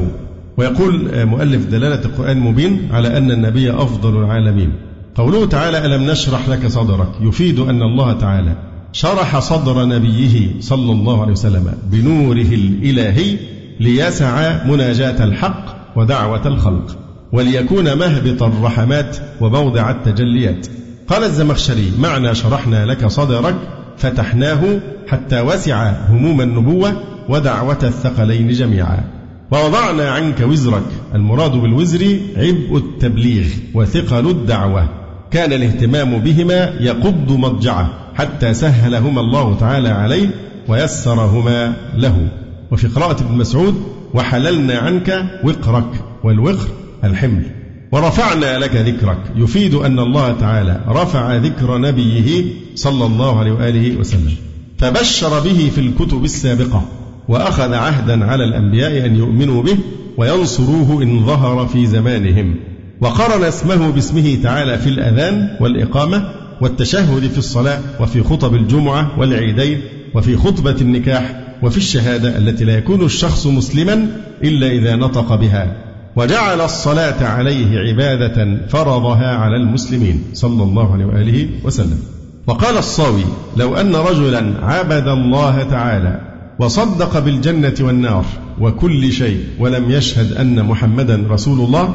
ويقول 0.57 1.25
مؤلف 1.25 1.65
دلالة 1.65 2.05
القرآن 2.05 2.37
المبين 2.37 2.89
على 2.91 3.17
أن 3.17 3.31
النبي 3.31 3.71
أفضل 3.71 4.23
العالمين. 4.23 4.71
قوله 5.15 5.45
تعالى 5.45 5.85
ألم 5.85 6.11
نشرح 6.11 6.49
لك 6.49 6.67
صدرك؟ 6.67 7.09
يفيد 7.21 7.59
أن 7.59 7.81
الله 7.81 8.13
تعالى 8.13 8.55
شرح 8.91 9.39
صدر 9.39 9.85
نبيه 9.85 10.59
صلى 10.59 10.91
الله 10.91 11.21
عليه 11.21 11.31
وسلم 11.31 11.73
بنوره 11.91 12.53
الإلهي 12.53 13.37
ليسع 13.79 14.63
مناجاة 14.65 15.23
الحق 15.23 15.65
ودعوة 15.95 16.47
الخلق. 16.47 16.97
وليكون 17.31 17.97
مهبط 17.97 18.43
الرحمات 18.43 19.17
وموضع 19.41 19.91
التجليات. 19.91 20.67
قال 21.07 21.23
الزمخشري 21.23 21.91
معنى 21.99 22.35
شرحنا 22.35 22.85
لك 22.85 23.07
صدرك 23.07 23.55
فتحناه 23.97 24.79
حتى 25.07 25.41
وسع 25.41 25.91
هموم 26.09 26.41
النبوة 26.41 26.93
ودعوة 27.29 27.77
الثقلين 27.83 28.49
جميعا. 28.49 29.03
ووضعنا 29.51 30.09
عنك 30.09 30.41
وزرك 30.41 30.85
المراد 31.15 31.51
بالوزر 31.51 32.19
عبء 32.37 32.77
التبليغ 32.77 33.45
وثقل 33.73 34.29
الدعوة. 34.29 34.89
كان 35.31 35.53
الاهتمام 35.53 36.17
بهما 36.17 36.73
يقض 36.79 37.31
مضجعه 37.31 37.89
حتى 38.15 38.53
سهلهما 38.53 39.21
الله 39.21 39.57
تعالى 39.59 39.89
عليه 39.89 40.29
ويسرهما 40.67 41.73
له. 41.95 42.27
وفي 42.71 42.87
قراءة 42.87 43.23
ابن 43.23 43.37
مسعود 43.37 43.83
وحللنا 44.13 44.77
عنك 44.77 45.25
وقرك 45.43 46.05
والوقر 46.23 46.67
الحمل. 47.03 47.43
ورفعنا 47.91 48.59
لك 48.59 48.75
ذكرك. 48.75 49.17
يفيد 49.35 49.73
أن 49.73 49.99
الله 49.99 50.31
تعالى 50.31 50.81
رفع 50.87 51.35
ذكر 51.35 51.77
نبيه 51.77 52.43
صلى 52.75 53.05
الله 53.05 53.39
عليه 53.39 53.51
وآله 53.51 53.97
وسلم. 53.97 54.33
فبشر 54.77 55.39
به 55.39 55.71
في 55.75 55.81
الكتب 55.81 56.23
السابقة 56.23 56.85
وأخذ 57.27 57.73
عهدا 57.73 58.25
على 58.25 58.43
الأنبياء 58.43 59.05
أن 59.05 59.15
يؤمنوا 59.15 59.63
به 59.63 59.77
وينصروه 60.17 61.03
إن 61.03 61.25
ظهر 61.25 61.67
في 61.67 61.85
زمانهم. 61.85 62.55
وقرن 63.01 63.43
اسمه 63.43 63.89
باسمه 63.89 64.37
تعالى 64.43 64.77
في 64.77 64.89
الأذان 64.89 65.57
والإقامة 65.61 66.31
والتشهد 66.61 67.27
في 67.27 67.37
الصلاة 67.37 67.79
وفي 67.99 68.23
خطب 68.23 68.55
الجمعة 68.55 69.19
والعيدين 69.19 69.81
وفي 70.15 70.37
خطبة 70.37 70.75
النكاح 70.81 71.41
وفي 71.63 71.77
الشهادة 71.77 72.37
التي 72.37 72.65
لا 72.65 72.77
يكون 72.77 73.05
الشخص 73.05 73.47
مسلما 73.47 74.07
إلا 74.43 74.71
إذا 74.71 74.95
نطق 74.95 75.35
بها. 75.35 75.88
وجعل 76.15 76.61
الصلاة 76.61 77.25
عليه 77.25 77.79
عبادة 77.79 78.67
فرضها 78.67 79.35
على 79.35 79.55
المسلمين 79.55 80.23
صلى 80.33 80.63
الله 80.63 80.93
عليه 80.93 81.05
وآله 81.05 81.49
وسلم. 81.63 81.99
وقال 82.47 82.77
الصاوي 82.77 83.25
لو 83.57 83.75
أن 83.75 83.95
رجلا 83.95 84.65
عبد 84.65 85.07
الله 85.07 85.63
تعالى 85.63 86.21
وصدق 86.59 87.19
بالجنة 87.19 87.75
والنار 87.81 88.25
وكل 88.61 89.11
شيء 89.11 89.43
ولم 89.59 89.91
يشهد 89.91 90.33
أن 90.33 90.65
محمدا 90.65 91.27
رسول 91.29 91.59
الله 91.59 91.93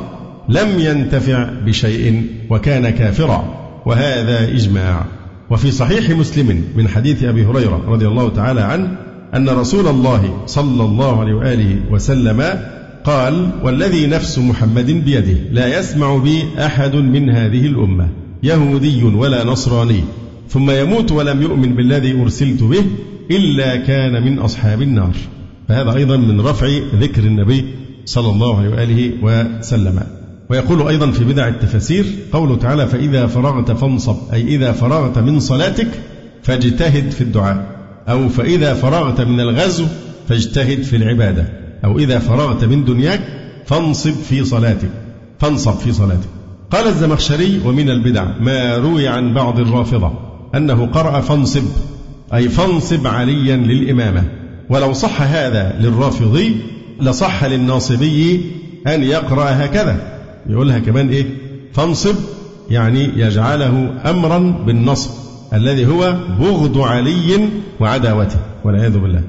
لم 0.48 0.68
ينتفع 0.78 1.50
بشيء 1.66 2.26
وكان 2.50 2.90
كافرا. 2.90 3.44
وهذا 3.86 4.48
إجماع. 4.48 5.04
وفي 5.50 5.70
صحيح 5.70 6.10
مسلم 6.10 6.64
من 6.76 6.88
حديث 6.88 7.22
أبي 7.22 7.46
هريرة 7.46 7.82
رضي 7.88 8.08
الله 8.08 8.28
تعالى 8.28 8.60
عنه 8.60 8.96
أن 9.34 9.48
رسول 9.48 9.88
الله 9.88 10.42
صلى 10.46 10.84
الله 10.84 11.20
عليه 11.20 11.34
وآله 11.34 11.80
وسلم 11.90 12.42
قال 13.04 13.50
والذي 13.62 14.06
نفس 14.06 14.38
محمد 14.38 14.86
بيده 14.86 15.38
لا 15.52 15.78
يسمع 15.78 16.16
بي 16.16 16.44
أحد 16.58 16.96
من 16.96 17.30
هذه 17.30 17.66
الأمة 17.66 18.08
يهودي 18.42 19.04
ولا 19.04 19.44
نصراني 19.44 20.00
ثم 20.48 20.70
يموت 20.70 21.12
ولم 21.12 21.42
يؤمن 21.42 21.74
بالذي 21.74 22.20
أرسلت 22.22 22.62
به 22.62 22.84
إلا 23.30 23.76
كان 23.76 24.22
من 24.22 24.38
أصحاب 24.38 24.82
النار. 24.82 25.14
فهذا 25.68 25.96
أيضا 25.96 26.16
من 26.16 26.40
رفع 26.40 26.66
ذكر 26.94 27.22
النبي 27.22 27.64
صلى 28.04 28.30
الله 28.30 28.58
عليه 28.58 28.68
وآله 28.68 29.12
وسلم. 29.22 30.00
ويقول 30.50 30.88
أيضا 30.88 31.10
في 31.10 31.24
بدع 31.24 31.48
التفاسير 31.48 32.04
قوله 32.32 32.56
تعالى 32.56 32.86
فإذا 32.86 33.26
فرغت 33.26 33.72
فانصب 33.72 34.16
أي 34.32 34.42
إذا 34.42 34.72
فرغت 34.72 35.18
من 35.18 35.40
صلاتك 35.40 35.88
فاجتهد 36.42 37.10
في 37.10 37.20
الدعاء 37.20 37.66
أو 38.08 38.28
فإذا 38.28 38.74
فرغت 38.74 39.20
من 39.20 39.40
الغزو 39.40 39.86
فاجتهد 40.28 40.82
في 40.82 40.96
العبادة. 40.96 41.63
أو 41.84 41.98
إذا 41.98 42.18
فرغت 42.18 42.64
من 42.64 42.84
دنياك 42.84 43.20
فانصب 43.66 44.10
في 44.10 44.44
صلاتك. 44.44 44.90
فانصب 45.38 45.72
في 45.72 45.92
صلاتك. 45.92 46.28
قال 46.70 46.86
الزمخشري 46.86 47.60
ومن 47.64 47.90
البدع 47.90 48.24
ما 48.40 48.76
روي 48.76 49.08
عن 49.08 49.34
بعض 49.34 49.60
الرافضة 49.60 50.12
أنه 50.54 50.86
قرأ 50.86 51.20
فانصب 51.20 51.64
أي 52.34 52.48
فانصب 52.48 53.06
عليا 53.06 53.56
للإمامة. 53.56 54.24
ولو 54.70 54.92
صح 54.92 55.22
هذا 55.22 55.76
للرافضي 55.80 56.56
لصح 57.00 57.44
للناصبي 57.44 58.40
أن 58.86 59.02
يقرأ 59.02 59.64
هكذا. 59.64 60.20
يقولها 60.48 60.78
كمان 60.78 61.08
إيه؟ 61.08 61.26
فانصب 61.72 62.14
يعني 62.70 63.10
يجعله 63.16 63.94
أمرا 64.10 64.38
بالنصب 64.66 65.10
الذي 65.52 65.86
هو 65.86 66.14
بغض 66.40 66.78
علي 66.78 67.48
وعداوته 67.80 68.38
والعياذ 68.64 68.98
بالله. 68.98 69.22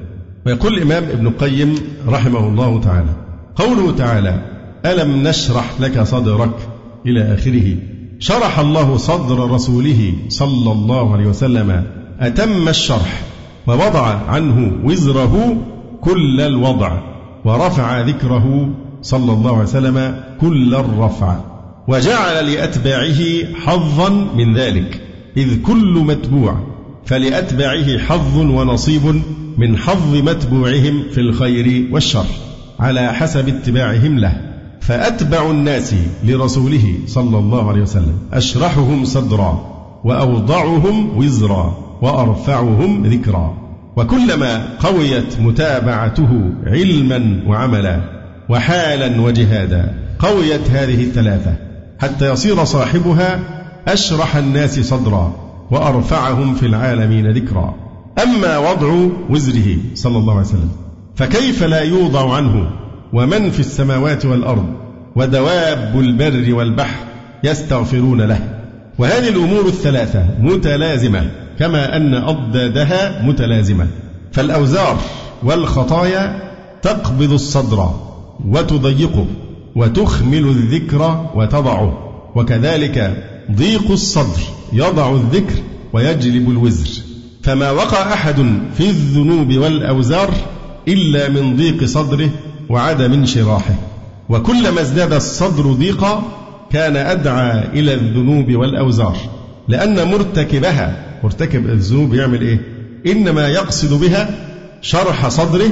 ويقول 0.46 0.74
الإمام 0.74 1.04
ابن 1.04 1.26
القيم 1.26 1.74
رحمه 2.08 2.48
الله 2.48 2.80
تعالى 2.80 3.10
قوله 3.56 3.92
تعالى 3.92 4.40
ألم 4.86 5.28
نشرح 5.28 5.80
لك 5.80 6.02
صدرك 6.02 6.68
إلى 7.06 7.34
آخره؟ 7.34 7.76
شرح 8.18 8.58
الله 8.58 8.96
صدر 8.96 9.50
رسوله 9.50 10.12
صلى 10.28 10.72
الله 10.72 11.12
عليه 11.12 11.26
وسلم 11.26 11.84
أتم 12.20 12.68
الشرح 12.68 13.22
ووضع 13.66 14.06
عنه 14.28 14.72
وزره 14.84 15.56
كل 16.00 16.40
الوضع 16.40 17.00
ورفع 17.44 18.00
ذكره 18.00 18.68
صلى 19.02 19.32
الله 19.32 19.52
عليه 19.52 19.62
وسلم 19.62 20.20
كل 20.40 20.74
الرفع 20.74 21.36
وجعل 21.88 22.52
لأتباعه 22.52 23.54
حظا 23.54 24.08
من 24.36 24.54
ذلك 24.54 25.00
إذ 25.36 25.62
كل 25.62 26.04
متبوع 26.06 26.75
فلأتباعه 27.06 27.98
حظ 27.98 28.36
ونصيب 28.36 29.22
من 29.58 29.76
حظ 29.76 30.14
متبوعهم 30.14 31.02
في 31.12 31.20
الخير 31.20 31.88
والشر 31.92 32.26
على 32.80 33.14
حسب 33.14 33.48
اتباعهم 33.48 34.18
له. 34.18 34.40
فأتبع 34.80 35.50
الناس 35.50 35.94
لرسوله 36.24 36.94
صلى 37.06 37.38
الله 37.38 37.68
عليه 37.68 37.82
وسلم 37.82 38.18
أشرحهم 38.32 39.04
صدرا 39.04 39.76
وأوضعهم 40.04 41.18
وزرا 41.18 41.76
وأرفعهم 42.02 43.06
ذكرا. 43.06 43.58
وكلما 43.96 44.68
قويت 44.80 45.40
متابعته 45.40 46.50
علما 46.66 47.42
وعملا 47.46 48.00
وحالا 48.48 49.20
وجهادا 49.20 49.94
قويت 50.18 50.70
هذه 50.70 51.02
الثلاثة 51.02 51.56
حتى 51.98 52.32
يصير 52.32 52.64
صاحبها 52.64 53.40
أشرح 53.88 54.36
الناس 54.36 54.80
صدرا. 54.80 55.45
وأرفعهم 55.70 56.54
في 56.54 56.66
العالمين 56.66 57.30
ذكرا. 57.30 57.74
أما 58.22 58.58
وضع 58.58 59.08
وزره 59.30 59.76
صلى 59.94 60.18
الله 60.18 60.32
عليه 60.32 60.46
وسلم 60.46 60.70
فكيف 61.14 61.62
لا 61.62 61.80
يوضع 61.80 62.34
عنه؟ 62.34 62.70
ومن 63.12 63.50
في 63.50 63.60
السماوات 63.60 64.26
والأرض 64.26 64.66
ودواب 65.16 66.00
البر 66.00 66.54
والبحر 66.54 67.04
يستغفرون 67.44 68.20
له؟ 68.20 68.40
وهذه 68.98 69.28
الأمور 69.28 69.66
الثلاثة 69.66 70.24
متلازمة 70.40 71.30
كما 71.58 71.96
أن 71.96 72.14
أضدادها 72.14 73.22
متلازمة. 73.22 73.86
فالأوزار 74.32 74.98
والخطايا 75.42 76.52
تقبض 76.82 77.32
الصدر 77.32 77.90
وتضيقه 78.48 79.26
وتخمل 79.76 80.48
الذكر 80.48 81.30
وتضعه 81.34 81.98
وكذلك 82.34 83.24
ضيق 83.52 83.90
الصدر. 83.90 84.40
يضع 84.72 85.14
الذكر 85.14 85.54
ويجلب 85.92 86.50
الوزر. 86.50 87.02
فما 87.42 87.70
وقع 87.70 88.12
أحد 88.12 88.36
في 88.76 88.90
الذنوب 88.90 89.54
والأوزار 89.54 90.34
إلا 90.88 91.28
من 91.28 91.56
ضيق 91.56 91.84
صدره 91.84 92.30
وعدم 92.68 93.12
انشراحه. 93.12 93.74
وكلما 94.28 94.80
ازداد 94.80 95.12
الصدر 95.12 95.72
ضيقا 95.72 96.22
كان 96.70 96.96
أدعى 96.96 97.68
إلى 97.80 97.94
الذنوب 97.94 98.54
والأوزار. 98.54 99.16
لأن 99.68 100.10
مرتكبها 100.10 101.06
مرتكب 101.24 101.66
الذنوب 101.66 102.14
يعمل 102.14 102.40
إيه؟ 102.42 102.60
إنما 103.06 103.48
يقصد 103.48 104.00
بها 104.00 104.30
شرح 104.82 105.28
صدره 105.28 105.70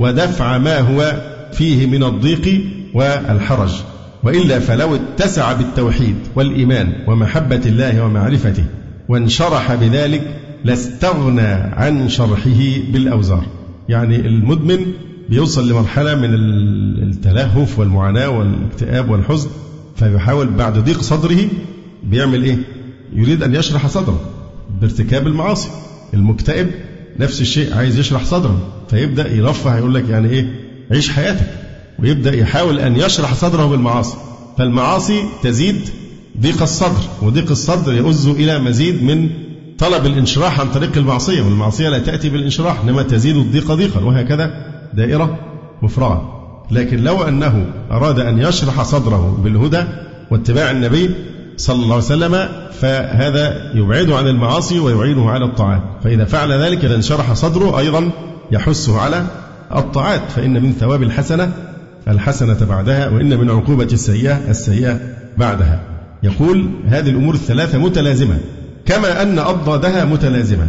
ودفع 0.00 0.58
ما 0.58 0.78
هو 0.78 1.22
فيه 1.52 1.86
من 1.86 2.04
الضيق 2.04 2.60
والحرج. 2.94 3.72
وإلا 4.26 4.58
فلو 4.58 4.94
اتسع 4.94 5.52
بالتوحيد 5.52 6.14
والإيمان 6.34 6.92
ومحبة 7.06 7.60
الله 7.66 8.04
ومعرفته 8.04 8.64
وانشرح 9.08 9.74
بذلك 9.74 10.40
لاستغنى 10.64 11.46
عن 11.76 12.08
شرحه 12.08 12.60
بالأوزار 12.92 13.46
يعني 13.88 14.16
المدمن 14.16 14.86
بيوصل 15.28 15.68
لمرحلة 15.70 16.14
من 16.14 16.34
التلهف 17.02 17.78
والمعاناة 17.78 18.28
والاكتئاب 18.28 19.10
والحزن 19.10 19.48
فيحاول 19.96 20.46
بعد 20.46 20.78
ضيق 20.78 21.02
صدره 21.02 21.48
بيعمل 22.04 22.44
إيه؟ 22.44 22.58
يريد 23.12 23.42
أن 23.42 23.54
يشرح 23.54 23.86
صدره 23.86 24.20
بارتكاب 24.80 25.26
المعاصي 25.26 25.68
المكتئب 26.14 26.70
نفس 27.18 27.40
الشيء 27.40 27.74
عايز 27.74 27.98
يشرح 27.98 28.24
صدره 28.24 28.68
فيبدأ 28.90 29.32
يرفع 29.32 29.78
يقول 29.78 29.94
لك 29.94 30.08
يعني 30.08 30.30
إيه؟ 30.30 30.46
عيش 30.90 31.10
حياتك 31.10 31.65
ويبدأ 31.98 32.36
يحاول 32.36 32.78
أن 32.78 32.96
يشرح 32.96 33.34
صدره 33.34 33.66
بالمعاصي. 33.66 34.16
فالمعاصي 34.58 35.22
تزيد 35.42 35.88
ضيق 36.40 36.62
الصدر 36.62 37.00
وضيق 37.22 37.50
الصدر 37.50 37.92
يؤز 37.92 38.28
إلى 38.28 38.58
مزيد 38.58 39.02
من 39.02 39.30
طلب 39.78 40.06
الانشراح 40.06 40.60
عن 40.60 40.68
طريق 40.68 40.96
المعصية 40.96 41.42
والمعصية 41.42 41.88
لا 41.88 41.98
تأتي 41.98 42.28
بالانشراح 42.28 42.80
إنما 42.80 43.02
تزيد 43.02 43.36
الضيق 43.36 43.72
ضيقا 43.72 44.00
وهكذا 44.00 44.50
دائرة 44.94 45.38
مفرغة 45.82 46.32
لكن 46.70 47.04
لو 47.04 47.22
أنه 47.22 47.66
أراد 47.90 48.20
أن 48.20 48.38
يشرح 48.38 48.82
صدره 48.82 49.40
بالهدى 49.44 49.84
واتباع 50.30 50.70
النبي 50.70 51.10
صلى 51.56 51.82
الله 51.82 51.94
عليه 51.94 52.04
وسلم 52.04 52.48
فهذا 52.80 53.72
يبعده 53.74 54.16
عن 54.16 54.28
المعاصي 54.28 54.80
ويعينه 54.80 55.30
على 55.30 55.44
الطاعات. 55.44 55.82
فإذا 56.04 56.24
فعل 56.24 56.52
ذلك 56.52 56.84
إذا 56.84 56.94
انشرح 56.94 57.32
صدره 57.32 57.78
أيضا 57.78 58.10
يحثه 58.52 59.00
على 59.00 59.26
الطاعات. 59.76 60.22
فإن 60.36 60.62
من 60.62 60.72
ثواب 60.72 61.02
الحسنة 61.02 61.52
الحسنة 62.08 62.66
بعدها 62.68 63.08
وإن 63.08 63.38
من 63.40 63.50
عقوبة 63.50 63.88
السيئة 63.92 64.50
السيئة 64.50 65.00
بعدها. 65.38 65.80
يقول 66.22 66.70
هذه 66.86 67.10
الأمور 67.10 67.34
الثلاثة 67.34 67.78
متلازمة 67.78 68.38
كما 68.86 69.22
أن 69.22 69.38
أضدادها 69.38 70.04
متلازمة. 70.04 70.68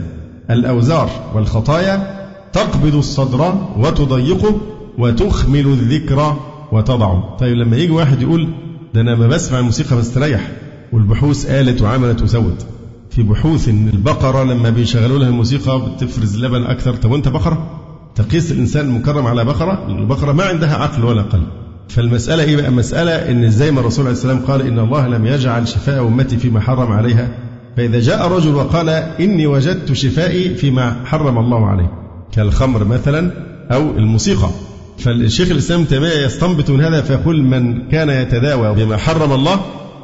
الأوزار 0.50 1.10
والخطايا 1.36 2.18
تقبض 2.54 2.96
الصدر 2.96 3.68
وتضيقه 3.78 4.62
وتخمل 4.98 5.68
الذكر 5.68 6.38
وتضعه 6.72 7.36
طيب 7.40 7.54
لما 7.58 7.78
يجي 7.78 7.92
واحد 7.92 8.22
يقول 8.22 8.50
ده 8.94 9.02
أنا 9.02 9.16
ما 9.16 9.28
بسمع 9.28 9.60
الموسيقى 9.60 9.96
بستريح 9.98 10.52
والبحوث 10.94 11.46
قالت 11.46 11.82
وعملت 11.82 12.22
وسوت 12.22 12.66
في 13.10 13.24
بحوث 13.24 13.70
إن 13.70 13.88
البقرة 13.88 14.44
لما 14.44 14.70
بيشغلوا 14.70 15.20
لها 15.20 15.28
الموسيقى 15.28 15.82
بتفرز 15.82 16.38
لبن 16.38 16.64
أكثر. 16.64 16.94
طب 16.96 17.12
وأنت 17.12 17.28
بقرة؟ 17.28 17.77
تقيس 18.18 18.52
الإنسان 18.52 18.86
المكرم 18.86 19.28
على 19.28 19.46
بقرة؟ 19.46 19.88
البقرة 19.88 20.32
ما 20.32 20.44
عندها 20.44 20.76
عقل 20.76 21.06
ولا 21.06 21.22
قلب. 21.22 21.48
فالمسألة 21.90 22.44
إيه 22.44 22.56
بقى؟ 22.56 22.72
مسألة 22.72 23.32
إن 23.32 23.52
زي 23.52 23.72
ما 23.72 23.80
الرسول 23.80 24.06
عليه 24.06 24.16
السلام 24.16 24.40
قال 24.40 24.62
إن 24.62 24.80
الله 24.80 25.08
لم 25.08 25.26
يجعل 25.26 25.68
شفاء 25.68 26.08
أمتي 26.08 26.38
فيما 26.38 26.60
حرم 26.60 26.92
عليها. 26.92 27.30
فإذا 27.78 28.00
جاء 28.00 28.28
رجل 28.28 28.56
وقال 28.56 28.90
إني 28.90 29.48
وجدت 29.48 29.94
شفائي 29.94 30.56
فيما 30.56 30.96
حرم 31.06 31.38
الله 31.38 31.68
عليه. 31.68 31.92
كالخمر 32.32 32.84
مثلا 32.84 33.32
أو 33.72 33.98
الموسيقى. 33.98 34.50
فالشيخ 34.98 35.52
الإسلام 35.52 35.84
تيمية 35.84 36.26
يستنبط 36.26 36.70
من 36.70 36.82
هذا 36.82 37.02
فيقول 37.02 37.44
من 37.44 37.90
كان 37.90 38.10
يتداوى 38.10 38.76
بما 38.76 38.98
حرم 38.98 39.34
الله 39.34 39.60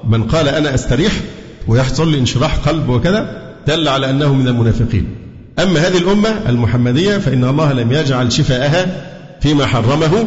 من 0.10 0.24
قال 0.24 0.48
أنا 0.48 0.74
أستريح 0.74 1.14
ويحصل 1.68 2.12
لي 2.12 2.20
انشراح 2.20 2.56
قلب 2.56 2.90
وكذا 2.90 3.54
دل 3.68 3.88
على 3.88 4.10
أنه 4.10 4.34
من 4.34 4.48
المنافقين. 4.48 5.23
أما 5.60 5.80
هذه 5.80 5.98
الأمة 5.98 6.30
المحمدية 6.50 7.18
فإن 7.18 7.44
الله 7.44 7.74
لم 7.74 7.92
يجعل 7.92 8.32
شفاءها 8.32 8.86
فيما 9.42 9.66
حرمه 9.66 10.26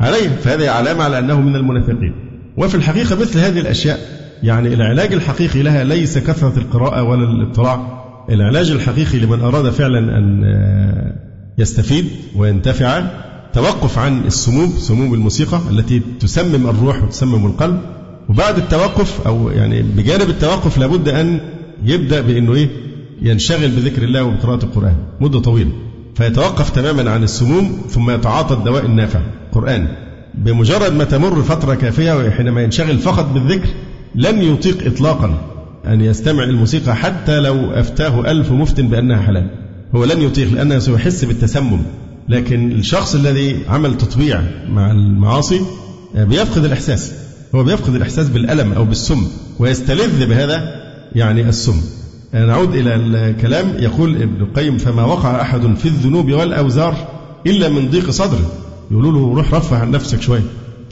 عليه 0.00 0.28
فهذه 0.28 0.70
علامة 0.70 1.04
على 1.04 1.18
أنه 1.18 1.40
من 1.40 1.56
المنافقين. 1.56 2.14
وفي 2.56 2.74
الحقيقة 2.74 3.16
مثل 3.16 3.38
هذه 3.38 3.60
الأشياء 3.60 3.98
يعني 4.42 4.74
العلاج 4.74 5.12
الحقيقي 5.12 5.62
لها 5.62 5.84
ليس 5.84 6.18
كثرة 6.18 6.58
القراءة 6.58 7.02
ولا 7.02 7.24
الاطلاع. 7.24 8.04
العلاج 8.30 8.70
الحقيقي 8.70 9.18
لمن 9.18 9.40
أراد 9.40 9.70
فعلا 9.70 9.98
أن 9.98 10.44
يستفيد 11.58 12.06
وينتفع 12.36 13.02
توقف 13.52 13.98
عن 13.98 14.20
السموم 14.26 14.68
سموم 14.78 15.14
الموسيقى 15.14 15.60
التي 15.70 16.02
تسمم 16.20 16.66
الروح 16.66 17.02
وتسمم 17.02 17.46
القلب. 17.46 17.80
وبعد 18.28 18.56
التوقف 18.56 19.26
أو 19.26 19.50
يعني 19.50 19.82
بجانب 19.82 20.30
التوقف 20.30 20.78
لابد 20.78 21.08
أن 21.08 21.40
يبدأ 21.84 22.20
بأنه 22.20 22.54
إيه؟ 22.54 22.68
ينشغل 23.22 23.68
بذكر 23.68 24.02
الله 24.02 24.24
وبقراءة 24.24 24.64
القرآن 24.64 24.96
مدة 25.20 25.40
طويلة 25.40 25.70
فيتوقف 26.14 26.70
تماما 26.70 27.10
عن 27.10 27.22
السموم 27.22 27.82
ثم 27.90 28.10
يتعاطى 28.10 28.54
الدواء 28.54 28.86
النافع. 28.86 29.20
قرآن 29.52 29.88
بمجرد 30.34 30.92
ما 30.92 31.04
تمر 31.04 31.42
فترة 31.42 31.74
كافية 31.74 32.12
وحينما 32.12 32.62
ينشغل 32.62 32.98
فقط 32.98 33.24
بالذكر 33.24 33.68
لن 34.14 34.42
يطيق 34.42 34.86
إطلاقا 34.86 35.38
أن 35.86 36.00
يستمع 36.00 36.44
الموسيقى 36.44 36.96
حتى 36.96 37.40
لو 37.40 37.70
أفتاه 37.70 38.30
ألف 38.30 38.52
مفت 38.52 38.80
بأنها 38.80 39.22
حلال. 39.22 39.50
هو 39.94 40.04
لن 40.04 40.22
يطيق 40.22 40.52
لأنه 40.52 40.78
سيحس 40.78 41.24
بالتسمم. 41.24 41.82
لكن 42.28 42.72
الشخص 42.72 43.14
الذي 43.14 43.60
عمل 43.68 43.96
تطبيع 43.96 44.42
مع 44.68 44.90
المعاصي 44.90 45.60
بيفقد 46.14 46.64
الإحساس. 46.64 47.12
هو 47.54 47.64
بيفقد 47.64 47.94
الإحساس 47.94 48.28
بالألم 48.28 48.72
أو 48.72 48.84
بالسم 48.84 49.26
ويستلذ 49.58 50.26
بهذا 50.26 50.82
يعني 51.14 51.48
السم. 51.48 51.80
نعود 52.34 52.74
إلى 52.74 52.94
الكلام. 52.94 53.74
يقول 53.78 54.22
ابن 54.22 54.42
القيم 54.42 54.78
فما 54.78 55.04
وقع 55.04 55.40
أحد 55.40 55.74
في 55.76 55.86
الذنوب 55.86 56.32
والأوزار 56.32 56.96
إلا 57.46 57.68
من 57.68 57.90
ضيق 57.90 58.10
صدره 58.10 58.52
يقولوا 58.90 59.12
له 59.12 59.34
روح 59.34 59.54
رفع 59.54 59.78
عن 59.78 59.90
نفسك 59.90 60.22
شوية 60.22 60.42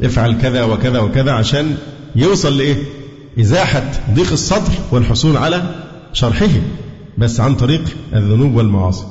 افعل 0.05 0.39
كذا 0.41 0.65
وكذا 0.65 0.99
وكذا 0.99 1.33
عشان 1.33 1.75
يوصل 2.17 2.59
لإيه؟ 2.59 2.77
إزاحة 3.41 3.83
ضيق 4.15 4.33
الصدر 4.33 4.73
والحصول 4.91 5.37
على 5.37 5.63
شرحه 6.13 6.49
بس 7.19 7.41
عن 7.41 7.55
طريق 7.55 7.83
الذنوب 8.15 8.55
والمعاصي. 8.55 9.05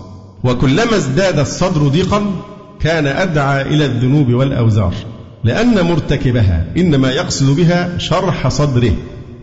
وكلما 0.44 0.96
ازداد 0.96 1.40
الصدر 1.40 1.88
ضيقا 1.88 2.22
كان 2.80 3.08
أدعى 3.08 3.62
إلى 3.62 3.86
الذنوب 3.86 4.34
والأوزار 4.34 4.94
لأن 5.44 5.86
مرتكبها 5.86 6.66
إنما 6.78 7.12
يقصد 7.12 7.56
بها 7.56 7.98
شرح 7.98 8.48
صدره 8.48 8.92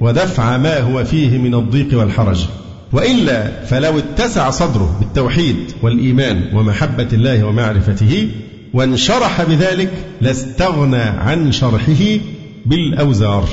ودفع 0.01 0.57
ما 0.57 0.81
هو 0.81 1.05
فيه 1.05 1.39
من 1.39 1.55
الضيق 1.55 1.99
والحرج. 1.99 2.47
وإلا 2.93 3.65
فلو 3.65 3.99
اتسع 3.99 4.51
صدره 4.51 4.97
بالتوحيد 5.01 5.57
والإيمان 5.83 6.43
ومحبة 6.55 7.09
الله 7.13 7.45
ومعرفته 7.45 8.29
وانشرح 8.75 9.43
بذلك 9.43 9.91
لاستغنى 10.21 11.03
عن 11.03 11.53
شرحه 11.53 12.19
بالأوزار. 12.67 13.49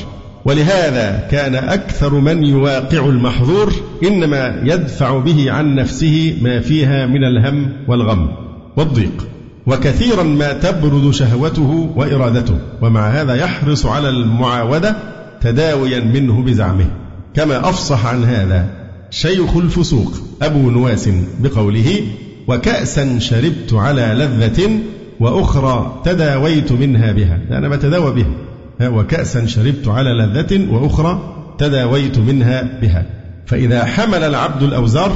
ولهذا 0.45 1.27
كان 1.31 1.55
أكثر 1.55 2.13
من 2.13 2.43
يواقع 2.43 3.05
المحظور 3.05 3.73
إنما 4.03 4.61
يدفع 4.63 5.17
به 5.17 5.51
عن 5.51 5.75
نفسه 5.75 6.37
ما 6.41 6.59
فيها 6.59 7.05
من 7.05 7.23
الهم 7.23 7.71
والغم 7.87 8.31
والضيق. 8.77 9.27
وكثيرا 9.67 10.23
ما 10.23 10.53
تبرد 10.53 11.11
شهوته 11.11 11.91
وإرادته 11.95 12.57
ومع 12.81 13.07
هذا 13.07 13.35
يحرص 13.35 13.85
على 13.85 14.09
المعاودة 14.09 14.95
تداويا 15.41 15.99
منه 15.99 16.41
بزعمه. 16.41 16.87
كما 17.33 17.69
أفصح 17.69 18.05
عن 18.05 18.23
هذا 18.23 18.84
شيخ 19.09 19.57
الفسوق 19.57 20.13
أبو 20.41 20.69
نواس 20.69 21.09
بقوله 21.39 22.01
وكأسا 22.47 23.19
شربت 23.19 23.73
على 23.73 24.01
لذة 24.01 24.79
وأخرى 25.19 26.01
تداويت 26.05 26.71
منها 26.71 27.11
بها. 27.11 27.39
أنا 27.51 27.69
بتداوى 27.69 28.13
بها. 28.13 28.89
وكأسا 28.89 29.45
شربت 29.45 29.87
على 29.87 30.09
لذة 30.09 30.73
وأخرى 30.73 31.35
تداويت 31.57 32.19
منها 32.19 32.79
بها. 32.81 33.05
فإذا 33.45 33.85
حمل 33.85 34.23
العبد 34.23 34.63
الأوزار 34.63 35.11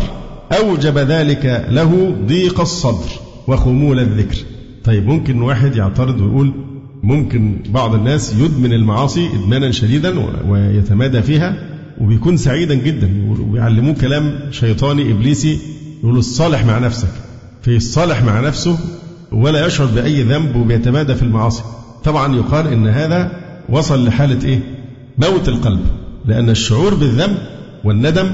أوجب 0.52 0.98
ذلك 0.98 1.66
له 1.70 2.16
ضيق 2.28 2.60
الصدر 2.62 3.10
وخمول 3.48 4.00
الذكر. 4.00 4.38
طيب 4.84 5.06
ممكن 5.08 5.42
واحد 5.42 5.76
يعترض 5.76 6.22
ويقول 6.22 6.54
ممكن 7.04 7.58
بعض 7.70 7.96
الناس 7.96 8.34
يدمن 8.34 8.74
المعاصي 8.74 9.30
إدمانا 9.34 9.72
شديدا 9.72 10.14
ويتمادى 10.48 11.22
فيها؟ 11.22 11.79
وبيكون 12.02 12.38
سعيدا 12.38 12.76
جدا 12.76 13.10
ويعلموه 13.52 13.94
كلام 13.94 14.40
شيطاني 14.52 15.12
إبليسي 15.12 15.60
يقول 16.04 16.18
الصالح 16.18 16.66
مع 16.66 16.80
نفسك. 16.80 17.10
في 17.62 17.76
الصالح 17.76 18.24
مع 18.24 18.40
نفسه 18.40 18.80
ولا 19.32 19.66
يشعر 19.66 19.88
بأي 19.88 20.24
ذنب 20.24 20.56
وبيتمادى 20.56 21.16
في 21.16 21.24
المعاصي. 21.24 21.64
طبعا 22.04 22.36
يقال 22.36 22.68
إن 22.68 22.88
هذا 22.88 23.32
وصل 23.70 24.06
لحالة 24.06 24.46
إيه؟ 24.46 24.60
موت 25.18 25.48
القلب. 25.50 25.82
لأن 26.26 26.50
الشعور 26.50 26.94
بالذنب 26.94 27.38
والندم 27.84 28.34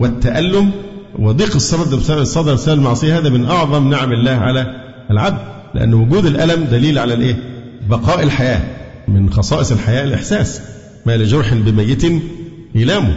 والتألم 0.00 0.70
وضيق 1.18 1.54
الصدر 1.54 2.20
الصدر 2.20 2.54
بسبب 2.54 2.78
المعصية 2.78 3.18
هذا 3.18 3.28
من 3.28 3.44
أعظم 3.44 3.90
نعم 3.90 4.12
الله 4.12 4.30
على 4.30 4.66
العبد. 5.10 5.38
لأن 5.74 5.94
وجود 5.94 6.26
الألم 6.26 6.64
دليل 6.64 6.98
على 6.98 7.14
الإيه؟ 7.14 7.36
بقاء 7.88 8.22
الحياة 8.22 8.60
من 9.08 9.30
خصائص 9.30 9.72
الحياة 9.72 10.04
الإحساس. 10.04 10.60
ما 11.06 11.16
لجرح 11.16 11.54
بميت 11.54 12.04
إيلامه 12.76 13.14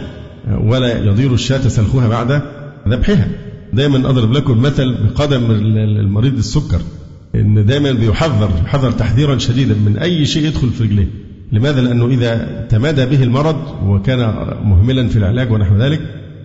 ولا 0.60 1.04
يضير 1.04 1.34
الشاة 1.34 1.68
سلخها 1.68 2.08
بعد 2.08 2.42
ذبحها. 2.88 3.28
دايما 3.72 4.10
أضرب 4.10 4.32
لكم 4.32 4.62
مثل 4.62 4.94
بقدم 4.94 5.50
المريض 6.00 6.38
السكر 6.38 6.80
إن 7.34 7.66
دايما 7.66 7.92
بيحذر 7.92 8.50
يحذر 8.64 8.90
تحذيرا 8.90 9.38
شديدا 9.38 9.74
من 9.74 9.98
أي 9.98 10.26
شيء 10.26 10.44
يدخل 10.46 10.70
في 10.70 10.84
رجليه. 10.84 11.08
لماذا؟ 11.52 11.80
لأنه 11.80 12.06
إذا 12.06 12.66
تمادى 12.70 13.06
به 13.06 13.22
المرض 13.22 13.56
وكان 13.84 14.18
مهملا 14.64 15.08
في 15.08 15.16
العلاج 15.16 15.52
ونحو 15.52 15.76
ذلك 15.76 16.00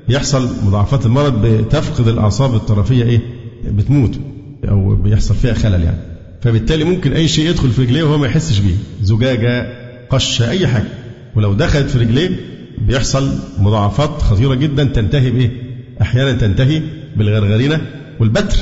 يحصل 0.10 0.50
مضاعفات 0.66 1.06
المرض 1.06 1.46
بتفقد 1.46 2.08
الأعصاب 2.08 2.56
الطرفية 2.56 3.04
إيه؟ 3.04 3.20
بتموت 3.72 4.20
أو 4.70 4.96
بيحصل 4.96 5.36
فيها 5.36 5.54
خلل 5.54 5.84
يعني. 5.84 5.98
فبالتالي 6.42 6.84
ممكن 6.84 7.14
أي 7.14 7.28
شيء 7.28 7.50
يدخل 7.50 7.70
في 7.70 7.82
رجليه 7.82 8.04
وهو 8.04 8.18
ما 8.18 8.28
يحسش 8.28 8.60
بيه 8.60 8.76
زجاجة 9.02 9.68
قشة 10.10 10.50
أي 10.50 10.68
حاجة. 10.68 10.88
ولو 11.36 11.54
دخلت 11.54 11.90
في 11.90 12.00
رجليه 12.00 12.30
بيحصل 12.78 13.30
مضاعفات 13.60 14.22
خطيرة 14.22 14.56
جدا 14.56 14.84
تنتهي 14.84 15.32
بإيه؟ 15.32 15.52
أحيانا 16.02 16.32
تنتهي 16.32 16.82
بالغرغرينة 17.16 17.82
والبتر 18.20 18.58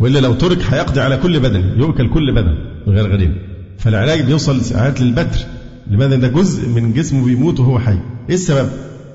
وإلا 0.00 0.18
لو 0.18 0.34
ترك 0.34 0.58
هيقضي 0.70 1.00
على 1.00 1.16
كل 1.16 1.40
بدن 1.40 1.72
يؤكل 1.78 2.08
كل 2.10 2.32
بدن 2.34 2.54
الغرغرين 2.86 3.38
فالعلاج 3.78 4.20
بيوصل 4.20 4.60
ساعات 4.60 5.00
للبتر. 5.00 5.38
لماذا؟ 5.90 6.16
ده 6.16 6.28
جزء 6.28 6.68
من 6.68 6.92
جسمه 6.92 7.24
بيموت 7.24 7.60
وهو 7.60 7.78
حي. 7.78 7.98
إيه 8.28 8.34
السبب؟ 8.34 8.68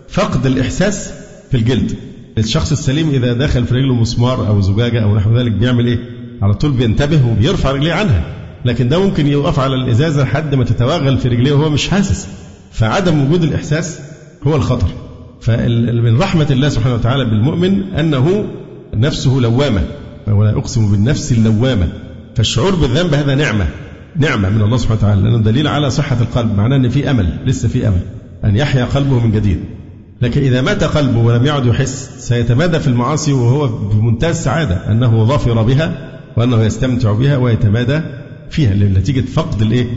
فقد 0.09 0.45
الإحساس 0.45 1.11
في 1.51 1.57
الجلد. 1.57 1.95
الشخص 2.37 2.71
السليم 2.71 3.09
إذا 3.09 3.33
دخل 3.33 3.65
في 3.65 3.73
رجله 3.75 3.93
مسمار 3.95 4.47
أو 4.47 4.61
زجاجة 4.61 5.03
أو 5.03 5.15
نحو 5.15 5.37
ذلك 5.37 5.51
بيعمل 5.51 5.87
إيه؟ 5.87 5.99
على 6.41 6.53
طول 6.53 6.71
بينتبه 6.71 7.27
وبيرفع 7.27 7.71
رجليه 7.71 7.93
عنها. 7.93 8.23
لكن 8.65 8.89
ده 8.89 8.99
ممكن 8.99 9.27
يوقف 9.27 9.59
على 9.59 9.75
الإزازة 9.75 10.23
لحد 10.23 10.55
ما 10.55 10.63
تتوغل 10.63 11.17
في 11.17 11.27
رجليه 11.27 11.51
وهو 11.51 11.69
مش 11.69 11.87
حاسس. 11.89 12.27
فعدم 12.71 13.25
وجود 13.25 13.43
الإحساس 13.43 13.99
هو 14.47 14.55
الخطر. 14.55 14.87
فمن 15.41 16.17
رحمة 16.17 16.47
الله 16.51 16.69
سبحانه 16.69 16.95
وتعالى 16.95 17.25
بالمؤمن 17.25 17.93
أنه 17.93 18.45
نفسه 18.93 19.39
لوامة. 19.39 19.81
ولا 20.27 20.57
أقسم 20.57 20.91
بالنفس 20.91 21.31
اللوامة. 21.31 21.87
فالشعور 22.35 22.75
بالذنب 22.75 23.13
هذا 23.13 23.35
نعمة. 23.35 23.67
نعمة 24.15 24.49
من 24.49 24.61
الله 24.61 24.77
سبحانه 24.77 24.99
وتعالى. 24.99 25.21
لأنه 25.21 25.37
دليل 25.37 25.67
على 25.67 25.89
صحة 25.89 26.17
القلب. 26.21 26.57
معناه 26.57 26.75
أن 26.75 26.89
في 26.89 27.11
أمل. 27.11 27.37
لسه 27.45 27.67
في 27.67 27.87
أمل. 27.87 28.01
أن 28.45 28.55
يحيا 28.55 28.85
قلبه 28.85 29.19
من 29.19 29.31
جديد. 29.31 29.59
لكن 30.21 30.41
إذا 30.41 30.61
مات 30.61 30.83
قلبه 30.83 31.19
ولم 31.19 31.45
يعد 31.45 31.65
يحس 31.65 32.09
سيتمادى 32.19 32.79
في 32.79 32.87
المعاصي 32.87 33.33
وهو 33.33 33.67
بمنتهى 33.67 34.29
السعادة. 34.29 34.91
أنه 34.91 35.25
ظفر 35.25 35.61
بها 35.61 36.19
وأنه 36.37 36.63
يستمتع 36.63 37.11
بها 37.11 37.37
ويتمادى 37.37 38.01
فيها. 38.49 38.73
نتيجة 38.73 39.21
فقد 39.21 39.61
الإيه؟ 39.61 39.87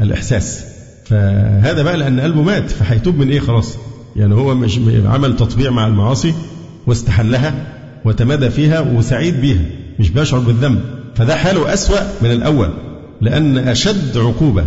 الإحساس. 0.00 0.64
فهذا 1.04 1.82
بقى 1.82 1.96
لأن 1.96 2.20
قلبه 2.20 2.42
مات. 2.42 2.70
فهيتوب 2.70 3.18
من 3.18 3.28
إيه؟ 3.28 3.40
خلاص. 3.40 3.78
يعني 4.16 4.34
هو 4.34 4.54
مش 4.54 4.80
عمل 5.06 5.36
تطبيع 5.36 5.70
مع 5.70 5.86
المعاصي 5.86 6.34
واستحلها 6.86 7.54
وتمادى 8.04 8.50
فيها 8.50 8.80
وسعيد 8.80 9.40
بيها 9.40 9.62
مش 9.98 10.10
بيشعر 10.10 10.40
بالذنب. 10.40 10.80
فده 11.14 11.36
حاله 11.36 11.74
أسوأ 11.74 11.98
من 12.22 12.30
الأول 12.30 12.70
لأن 13.20 13.58
أشد 13.58 14.18
عقوبة 14.18 14.64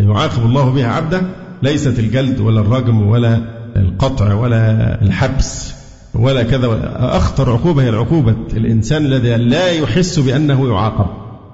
يعاقب 0.00 0.46
الله 0.46 0.70
بها 0.70 0.86
عبده 0.86 1.22
ليست 1.62 1.98
الجلد 1.98 2.40
ولا 2.40 2.60
الرجم 2.60 3.02
ولا 3.08 3.40
القطع 3.76 4.34
ولا 4.34 5.02
الحبس 5.02 5.72
ولا 6.14 6.42
كذا. 6.42 6.92
أخطر 6.96 7.52
عقوبة 7.52 7.82
هي 7.82 7.88
العقوبة 7.88 8.34
الإنسان 8.56 9.06
الذي 9.06 9.36
لا 9.36 9.70
يحس 9.70 10.18
بأنه 10.18 10.68
يعاقب. 10.68 11.06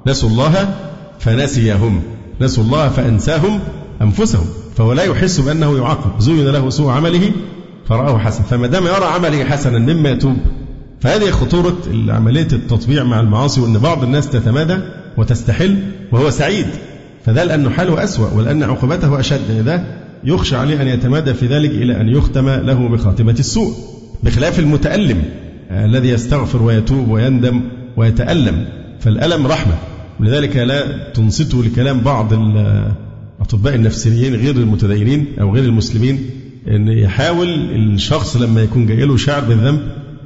نسوا 0.07 0.29
الله 0.29 0.75
فنسيهم 1.19 2.03
نسوا 2.41 2.65
الله 2.65 2.89
فأنساهم 2.89 3.61
أنفسهم. 4.03 4.47
فهو 4.77 4.93
لا 4.93 5.03
يحس 5.03 5.41
بأنه 5.41 5.79
يعاقب. 5.79 6.21
زين 6.21 6.49
له 6.49 6.71
سوء 6.71 6.91
عمله 6.91 7.31
فرآه 7.89 8.19
حسن. 8.19 8.43
فما 8.43 8.67
دام 8.67 8.87
يرى 8.87 9.05
عمله 9.05 9.45
حسنا 9.45 9.79
مما 9.79 10.11
يتوب. 10.11 10.37
فهذه 11.01 11.31
خطورة 11.31 11.77
عملية 12.09 12.49
التطبيع 12.53 13.05
مع 13.05 13.21
المعاصي 13.21 13.61
وأن 13.61 13.79
بعض 13.79 14.03
الناس 14.03 14.31
تتمادى 14.31 14.77
وتستحل 15.17 15.77
وهو 16.13 16.31
سعيد. 16.31 16.67
فده 17.27 17.45
لأنه 17.45 17.71
حاله 17.71 18.05
أسوأ 18.05 18.31
ولأن 18.35 18.63
عقوبته 18.63 19.21
أشد. 19.21 19.65
ده 19.65 19.85
يخشى 20.25 20.57
عليه 20.57 20.83
أن 20.83 20.89
يتمادى 20.89 21.35
في 21.35 21.47
ذلك 21.47 21.71
إلى 21.71 22.01
أن 22.01 22.09
يختم 22.09 22.49
له 22.49 22.89
بخاتمة 22.89 23.37
السوء 23.39 23.75
بخلاف 24.23 24.59
المتألم 24.59 25.23
الذي 25.71 26.09
يستغفر 26.09 26.63
ويتوب 26.63 27.09
ويندم 27.09 27.61
ويتألم. 27.97 28.65
فالألم 29.01 29.47
رحمة. 29.47 29.75
ولذلك 30.21 30.57
لا 30.57 31.11
تنصتوا 31.13 31.63
لكلام 31.63 32.01
بعض 32.01 32.33
الأطباء 33.47 33.75
النفسيين 33.75 34.35
غير 34.35 34.57
المتدينين 34.57 35.27
أو 35.41 35.55
غير 35.55 35.65
المسلمين 35.65 36.31
أن 36.69 36.89
يحاول 36.89 37.49
الشخص 37.95 38.37
لما 38.37 38.63
يكون 38.63 38.87
جاي 38.87 39.05
له 39.05 39.17
شعر 39.17 39.45
بالذنب 39.45 39.81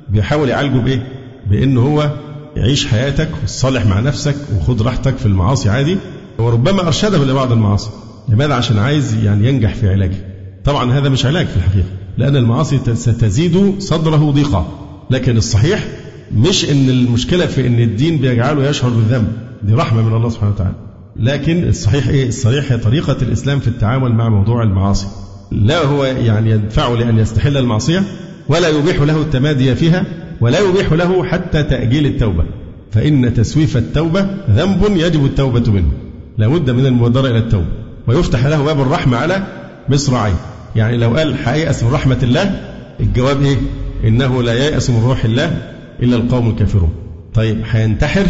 بيحاول 0.09 0.49
يعالجه 0.49 0.79
بإيه؟ 0.79 1.07
بأن 1.51 1.79
هو 1.79 2.11
عيش 2.57 2.87
حياتك 2.87 3.29
وصالح 3.45 3.87
مع 3.87 4.01
نفسك 4.01 4.35
وخد 4.57 4.83
راحتك 4.83 5.17
في 5.17 5.27
المعاصي 5.27 5.69
عادي. 5.69 5.97
وربما 6.39 6.87
أرشده 6.87 7.25
لبعض 7.25 7.53
المعاصي. 7.53 7.91
لماذا؟ 8.29 8.55
عشان 8.55 8.79
عايز 8.79 9.15
يعني 9.25 9.49
ينجح 9.49 9.75
في 9.75 9.89
علاجه. 9.89 10.17
طبعا 10.65 10.93
هذا 10.93 11.09
مش 11.09 11.27
علاج 11.27 11.47
في 11.47 11.57
الحقيقة 11.57 11.89
لأن 12.19 12.37
المعاصي 12.37 12.79
ستزيد 12.95 13.75
صدره 13.79 14.31
ضيقا. 14.31 14.67
لكن 15.11 15.37
الصحيح 15.37 15.89
مش 16.37 16.71
إن 16.71 16.91
المشكلة 16.91 17.47
في 17.47 17.67
إن 17.67 17.81
الدين 17.81 18.17
بيجعله 18.19 18.69
يشعر 18.69 18.91
بالذنب. 18.91 19.33
دي 19.63 19.75
رحمة 19.75 20.03
من 20.03 20.17
الله 20.17 20.29
سبحانه 20.29 20.53
وتعالى. 20.53 20.90
لكن 21.17 21.69
الصحيح 21.69 22.09
إيه؟ 22.09 22.29
الصحيح 22.29 22.73
هي 22.73 22.79
طريقة 22.79 23.17
الإسلام 23.23 23.61
في 23.61 23.69
التعامل 23.69 24.13
مع 24.13 24.29
موضوع 24.29 24.63
المعاصي. 24.63 25.07
لا 25.51 25.85
هو 25.85 26.05
يعني 26.05 26.51
يدفعه 26.51 26.95
لأن 26.95 27.19
يستحل 27.19 27.57
المعصية 27.57 28.03
ولا 28.49 28.69
يبيح 28.69 29.01
له 29.01 29.21
التمادي 29.21 29.75
فيها 29.75 30.05
ولا 30.41 30.59
يبيح 30.59 30.93
له 30.93 31.25
حتى 31.25 31.63
تأجيل 31.63 32.07
التوبة. 32.07 32.45
فإن 32.93 33.35
تسويف 33.35 33.77
التوبة 33.77 34.27
ذنب 34.51 34.97
يجب 34.97 35.25
التوبة 35.25 35.73
منه. 35.73 35.93
لابد 36.39 36.71
من 36.71 36.87
المبادره 36.87 37.29
إلى 37.29 37.39
التوبة. 37.39 37.67
ويفتح 38.07 38.47
له 38.47 38.65
باب 38.65 38.81
الرحمة 38.81 39.17
على 39.17 39.43
مصراعيه 39.89 40.35
يعني 40.77 40.97
لو 40.97 41.17
قال 41.17 41.35
هيأس 41.45 41.85
من 41.85 41.93
رحمة 41.93 42.19
الله 42.23 42.61
الجواب 43.01 43.43
إيه؟ 43.43 43.57
إنه 44.05 44.43
لا 44.43 44.53
ييأس 44.55 44.91
من 44.91 45.03
روح 45.05 45.25
الله 45.25 45.63
إلا 46.03 46.17
القوم 46.17 46.51
الكافرون. 46.51 46.93
طيب 47.35 47.61
هينتحر 47.71 48.27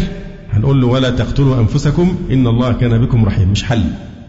هنقول 0.51 0.81
له 0.81 0.87
ولا 0.87 1.09
تقتلوا 1.09 1.59
أنفسكم 1.59 2.15
إن 2.31 2.47
الله 2.47 2.73
كان 2.73 2.97
بكم 3.05 3.25
رحيم. 3.25 3.51
مش 3.51 3.63
حل. 3.63 3.83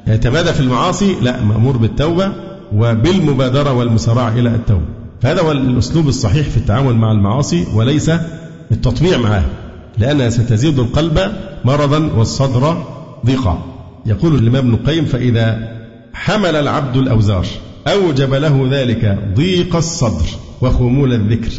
يتمادى 0.06 0.52
في 0.52 0.60
المعاصي 0.60 1.16
لا 1.22 1.44
مأمور 1.44 1.76
بالتوبة 1.76 2.32
وبالمبادرة 2.74 3.72
والمسارعة 3.72 4.28
إلى 4.28 4.48
التوبة. 4.54 4.84
فهذا 5.20 5.40
هو 5.40 5.52
الأسلوب 5.52 6.08
الصحيح 6.08 6.48
في 6.48 6.56
التعامل 6.56 6.94
مع 6.94 7.12
المعاصي 7.12 7.66
وليس 7.74 8.10
التطبيع 8.70 9.18
معها 9.18 9.44
لأنها 9.98 10.30
ستزيد 10.30 10.78
القلب 10.78 11.32
مرضا 11.64 12.10
والصدر 12.16 12.82
ضيقا. 13.26 13.64
يقول 14.06 14.34
الإمام 14.34 14.66
ابن 14.66 14.74
القيم 14.74 15.04
فإذا 15.04 15.72
حمل 16.14 16.56
العبد 16.56 16.96
الأوزار 16.96 17.46
أوجب 17.86 18.34
له 18.34 18.68
ذلك 18.70 19.18
ضيق 19.36 19.76
الصدر 19.76 20.26
وخمول 20.60 21.12
الذكر. 21.12 21.52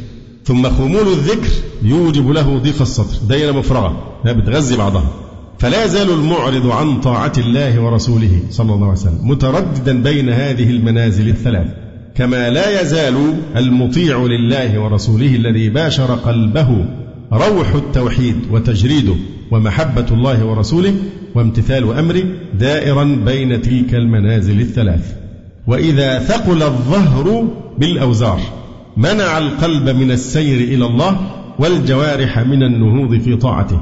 ثم 0.46 0.70
خمول 0.70 1.08
الذكر 1.08 1.50
يوجب 1.84 2.30
له 2.30 2.58
ضيق 2.58 2.82
الصدر. 2.82 3.28
دايرة 3.30 3.52
مفرغة 3.52 4.20
بتغذي 4.26 4.78
بعضها. 4.78 5.12
فلا 5.60 5.86
يزال 5.86 6.10
المعرض 6.10 6.68
عن 6.68 7.02
طاعة 7.02 7.34
الله 7.38 7.82
ورسوله 7.82 8.40
صلى 8.50 8.74
الله 8.74 8.88
عليه 8.88 9.00
وسلم 9.00 9.20
مترددا 9.24 10.04
بين 10.04 10.30
هذه 10.30 10.70
المنازل 10.70 11.30
الثلاث. 11.30 11.68
كما 12.16 12.50
لا 12.50 12.82
يزال 12.82 13.34
المطيع 13.56 14.18
لله 14.18 14.80
ورسوله 14.80 15.36
الذي 15.36 15.70
باشر 15.70 16.16
قلبه 16.16 16.86
روح 17.34 17.74
التوحيد 17.76 18.36
وتجريده 18.52 19.16
ومحبة 19.52 20.06
الله 20.12 20.46
ورسوله 20.46 20.96
وامتثال 21.36 21.94
أمره 21.94 22.24
دائرا 22.60 23.04
بين 23.04 23.62
تلك 23.62 23.96
المنازل 23.96 24.62
الثلاث. 24.62 25.14
وإذا 25.68 26.20
ثقل 26.20 26.64
الظهر 26.64 27.48
بالأوزار 27.78 28.40
منع 28.98 29.38
القلب 29.38 29.90
من 29.90 30.12
السير 30.12 30.74
إلى 30.74 30.86
الله 30.86 31.18
والجوارح 31.60 32.40
من 32.40 32.64
النهوض 32.64 33.22
في 33.22 33.36
طاعته. 33.36 33.80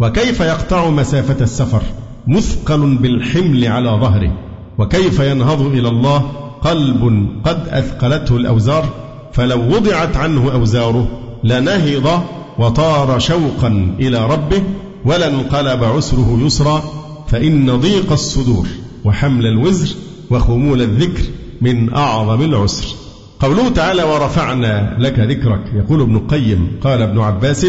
وكيف 0.00 0.40
يقطع 0.40 0.90
مسافة 0.90 1.44
السفر 1.44 1.82
مثقل 2.26 2.96
بالحمل 2.96 3.64
على 3.64 3.90
ظهره؟ 3.90 4.32
وكيف 4.78 5.20
ينهض 5.20 5.62
إلى 5.62 5.88
الله 5.88 6.18
قلب 6.60 7.28
قد 7.44 7.68
أثقلته 7.68 8.36
الأوزار؟ 8.36 8.88
فلو 9.32 9.76
وضعت 9.76 10.16
عنه 10.16 10.52
أوزاره 10.52 11.08
لنهض 11.44 12.22
وطار 12.58 13.18
شوقا 13.18 13.96
إلى 14.00 14.26
ربه 14.26 14.62
ولانقلب 15.04 15.84
عسره 15.84 16.38
يسرا. 16.42 16.82
فإن 17.28 17.76
ضيق 17.76 18.12
الصدور 18.12 18.66
وحمل 19.04 19.46
الوزر 19.46 19.94
وخمول 20.30 20.82
الذكر 20.82 21.22
من 21.60 21.94
أعظم 21.94 22.42
العسر. 22.42 23.05
قوله 23.40 23.68
تعالى 23.68 24.02
ورفعنا 24.02 24.96
لك 24.98 25.18
ذكرك. 25.18 25.60
يقول 25.74 26.00
ابن 26.00 26.16
القيم 26.16 26.68
قال 26.80 27.02
ابن 27.02 27.20
عباس 27.20 27.66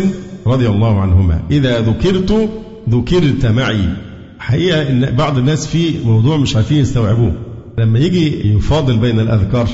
رضي 0.47 0.69
الله 0.69 1.01
عنهما 1.01 1.41
إذا 1.51 1.81
ذكرت 1.81 2.49
ذكرت 2.89 3.45
معي. 3.45 3.89
حقيقة 4.39 4.89
إن 4.89 5.15
بعض 5.15 5.37
الناس 5.37 5.67
في 5.67 5.93
موضوع 6.05 6.37
مش 6.37 6.55
عارفين 6.55 6.77
يستوعبوه. 6.77 7.31
لما 7.77 7.99
يجي 7.99 8.53
يفاضل 8.55 8.97
بين 8.97 9.19
الأذكار 9.19 9.69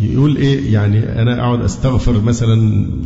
يقول 0.00 0.36
إيه 0.36 0.72
يعني 0.72 1.22
أنا 1.22 1.40
أقعد 1.40 1.60
أستغفر 1.62 2.20
مثلا 2.20 2.56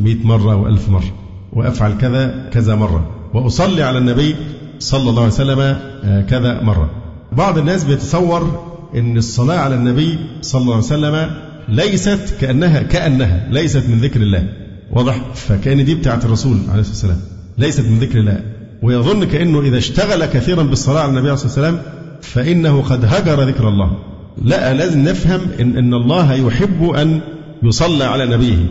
مئة 0.01 0.27
مرة 0.27 0.57
وألف 0.57 0.89
مرة 0.89 1.13
وأفعل 1.53 1.99
كذا 1.99 2.51
كذا 2.53 2.75
مرة 2.75 3.07
وأصلي 3.35 3.83
على 3.83 3.99
النبي 3.99 4.35
صلى 4.79 5.11
الله 5.11 5.23
عليه 5.23 5.33
وسلم 5.33 5.61
آه، 5.61 6.21
كذا 6.21 6.63
مرة. 6.63 6.91
بعض 7.33 7.59
الناس 7.59 7.85
بيتصور 7.85 8.65
أن 8.95 9.17
الصلاة 9.17 9.59
على 9.59 9.75
النبي 9.75 10.19
صلى 10.43 10.63
الله 10.63 10.75
عليه 10.75 10.85
وسلم 10.85 11.31
ليست 11.69 12.35
كأنها 12.41 12.83
كأنها 12.83 13.49
ليست 13.51 13.83
من 13.89 14.01
ذكر 14.01 14.23
الله. 14.23 14.49
واضح؟ 14.93 15.21
فكأن 15.35 15.85
دي 15.85 15.95
بتاعت 15.95 16.25
الرسول 16.25 16.59
عليه 16.69 16.81
الصلاة 16.81 16.95
والسلام. 16.95 17.19
ليست 17.59 17.81
من 17.81 17.99
ذكر 17.99 18.19
الله. 18.19 18.41
ويظن 18.83 19.25
كأنه 19.25 19.61
إذا 19.61 19.79
اشتغل 19.79 20.25
كثيرا 20.25 20.63
بالصلاة 20.63 21.01
على 21.01 21.09
النبي 21.09 21.31
عليه 21.31 21.33
الصلاة 21.33 21.49
والسلام 21.49 21.83
فإنه 22.23 22.83
قد 22.83 23.05
هجر 23.05 23.43
ذكر 23.49 23.69
الله. 23.69 23.99
لا 24.43 24.75
لازم 24.75 25.03
نفهم 25.03 25.41
إن, 25.61 25.77
إن 25.77 25.95
الله 25.95 26.35
يحب 26.35 26.91
أن 26.91 27.21
يصلى 27.63 28.05
على 28.05 28.27
نبيه 28.27 28.67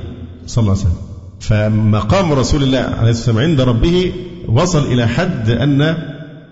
صلى 0.47 0.61
الله 0.61 0.71
عليه 0.71 0.81
وسلم. 0.81 1.03
فمقام 1.39 2.33
رسول 2.33 2.63
الله 2.63 2.77
عليه 2.79 2.89
الصلاة 2.89 3.07
والسلام 3.09 3.37
عند 3.37 3.61
ربه 3.61 4.11
وصل 4.47 4.85
إلى 4.85 5.07
حد 5.07 5.49
أن 5.49 5.77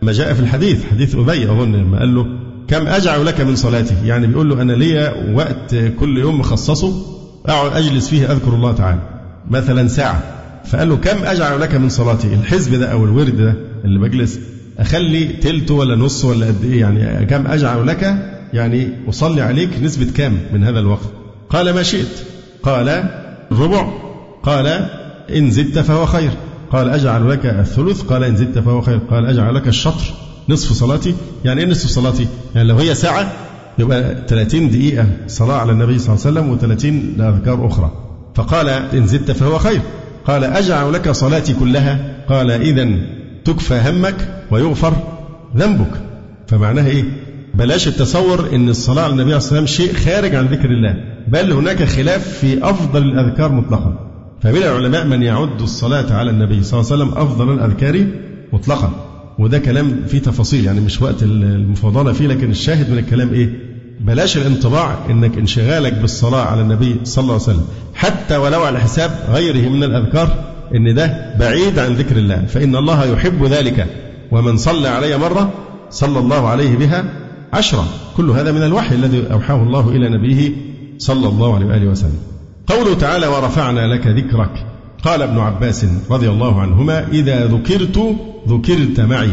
ما 0.02 0.12
جاء 0.12 0.34
في 0.34 0.40
الحديث 0.40 0.86
حديث 0.92 1.16
أبي 1.16 1.52
أظن 1.52 1.76
لما 1.76 2.00
قال 2.00 2.16
له 2.16 2.26
كم 2.68 2.88
أجعل 2.88 3.26
لك 3.26 3.42
من 3.42 3.56
صلاتي 3.56 3.96
يعني 4.06 4.28
بيقول 4.28 4.50
له 4.50 4.62
أنا 4.62 4.74
ليا 4.74 5.34
وقت 5.34 5.76
كل 6.00 6.18
يوم 6.18 6.40
مخصصه 6.40 6.94
أقعد 7.46 7.74
أجلس 7.74 8.10
فيه 8.10 8.32
أذكر 8.32 8.54
الله 8.54 8.72
تعالى. 8.72 9.00
مثلا 9.50 9.88
ساعة. 9.88 10.24
فقال 10.66 10.90
له 10.90 10.98
كم 10.98 11.24
أجعل 11.24 11.62
لك 11.62 11.76
من 11.76 11.90
صلاتي 11.90 12.34
الحزب 12.34 12.76
ده 12.76 12.92
أو 12.92 13.06
الورد 13.06 13.38
ده 13.38 13.56
اللي 13.86 14.00
بجلس 14.00 14.40
أخلي 14.80 15.26
تلته 15.26 15.74
ولا 15.74 15.96
نص 15.96 16.26
ولا 16.26 16.46
قد 16.46 16.64
إيه؟ 16.64 16.80
يعني 16.82 17.26
كم 17.26 17.48
أجعل 17.48 17.88
لك؟ 17.88 18.16
يعني 18.54 18.90
أصلي 19.10 19.42
عليك 19.42 19.70
نسبة 19.84 20.12
كام 20.16 20.38
من 20.54 20.64
هذا 20.64 20.80
الوقت؟ 20.80 21.06
قال 21.50 21.74
ما 21.74 21.84
شئت. 21.84 22.24
قال 22.64 23.04
الربع 23.52 23.88
قال 24.44 24.68
إن 25.36 25.52
زدت 25.52 25.80
فهو 25.80 26.06
خير. 26.06 26.32
قال 26.72 26.90
أجعل 26.90 27.30
لك 27.30 27.46
الثلث. 27.46 28.02
قال 28.02 28.24
إن 28.24 28.36
زدت 28.36 28.60
فهو 28.60 28.82
خير. 28.82 28.98
قال 28.98 29.26
أجعل 29.26 29.56
لك 29.56 29.68
الشطر. 29.68 30.14
نصف 30.50 30.74
صلاتي. 30.74 31.16
يعني 31.46 31.62
إيه 31.62 31.68
نصف 31.68 31.90
صلاتي؟ 31.90 32.28
يعني 32.56 32.68
لو 32.68 32.78
هي 32.78 32.96
ساعة 32.96 33.32
يبقى 33.80 34.16
30 34.28 34.70
دقيقة 34.70 35.08
صلاة 35.28 35.56
على 35.56 35.72
النبي 35.72 36.00
صلى 36.00 36.16
الله 36.16 36.28
عليه 36.28 36.60
وسلم 36.60 36.78
و30 36.78 37.20
لأذكار 37.20 37.68
أخرى. 37.68 37.92
فقال 38.36 38.70
إن 38.70 39.08
زدت 39.08 39.32
فهو 39.32 39.58
خير. 39.58 39.82
قال 40.26 40.44
أجعل 40.44 40.94
لك 40.94 41.12
صلاتي 41.12 41.54
كلها؟ 41.54 42.16
قال 42.30 42.52
إذا 42.52 42.90
تكفى 43.46 43.82
همك 43.90 44.16
ويغفر 44.52 44.94
ذنبك. 45.58 45.92
فمعناها 46.48 46.88
إيه؟ 46.88 47.04
بلاش 47.54 47.88
التصور 47.88 48.56
أن 48.56 48.70
الصلاة 48.70 49.04
على 49.04 49.14
النبي 49.14 49.40
صلى 49.40 49.60
الله 49.60 49.62
عليه 49.62 49.62
وسلم 49.62 49.66
شيء 49.66 49.94
خارج 49.94 50.36
عن 50.36 50.46
ذكر 50.46 50.70
الله. 50.70 50.96
بل 51.28 51.52
هناك 51.52 51.84
خلاف 51.84 52.28
في 52.28 52.70
أفضل 52.70 53.04
الأذكار 53.04 53.52
مطلقا. 53.52 54.12
فمن 54.42 54.58
العلماء 54.58 55.06
من 55.06 55.24
يعد 55.24 55.62
الصلاة 55.62 56.14
على 56.14 56.30
النبي 56.32 56.64
صلى 56.64 56.80
الله 56.80 56.92
عليه 56.92 57.04
وسلم 57.04 57.18
أفضل 57.18 57.54
الأذكار 57.54 58.06
مطلقا. 58.54 59.11
وده 59.40 59.60
كلام 59.60 60.04
فيه 60.08 60.20
تفاصيل 60.20 60.66
يعني 60.66 60.82
مش 60.82 61.02
وقت 61.02 61.24
المفاضلة 61.24 62.14
فيه 62.14 62.28
لكن 62.28 62.52
الشاهد 62.52 62.90
من 62.90 62.98
الكلام 62.98 63.34
إيه؟ 63.34 63.50
بلاش 64.00 64.38
الانطباع 64.38 64.98
إنك 65.10 65.38
انشغالك 65.38 65.94
بالصلاة 65.94 66.42
على 66.46 66.62
النبي 66.62 66.96
صلى 67.04 67.22
الله 67.22 67.34
عليه 67.34 67.44
وسلم 67.44 67.66
حتى 67.94 68.38
ولو 68.38 68.64
على 68.64 68.80
حساب 68.80 69.12
غيره 69.30 69.70
من 69.70 69.84
الأذكار 69.84 70.44
إن 70.76 70.96
ده 70.96 71.36
بعيد 71.40 71.80
عن 71.80 71.94
ذكر 71.94 72.18
الله 72.18 72.46
فإن 72.46 72.76
الله 72.76 73.06
يحب 73.06 73.44
ذلك 73.46 73.88
ومن 74.32 74.58
صلى 74.58 74.88
علي 74.88 75.18
مرة 75.18 75.54
صلى 75.90 76.20
الله 76.20 76.48
عليه 76.48 76.76
بها 76.76 77.04
عشرة. 77.54 77.86
كل 78.18 78.30
هذا 78.30 78.52
من 78.52 78.64
الوحي 78.64 78.96
الذي 78.96 79.32
أوحاه 79.32 79.64
الله 79.64 79.90
إلى 79.90 80.10
نبيه 80.10 80.52
صلى 80.98 81.28
الله 81.28 81.56
عليه 81.56 81.66
وآله 81.66 81.88
وسلم. 81.88 82.20
قوله 82.68 82.94
تعالى 82.94 83.28
ورفعنا 83.28 83.88
لك 83.88 84.08
ذكرك 84.08 84.66
قال 85.04 85.22
ابن 85.22 85.38
عباس 85.38 85.86
رضي 86.12 86.30
الله 86.30 86.62
عنهما 86.62 87.08
إذا 87.08 87.46
ذكرت 87.46 88.16
ذكرت 88.48 89.00
معي. 89.00 89.30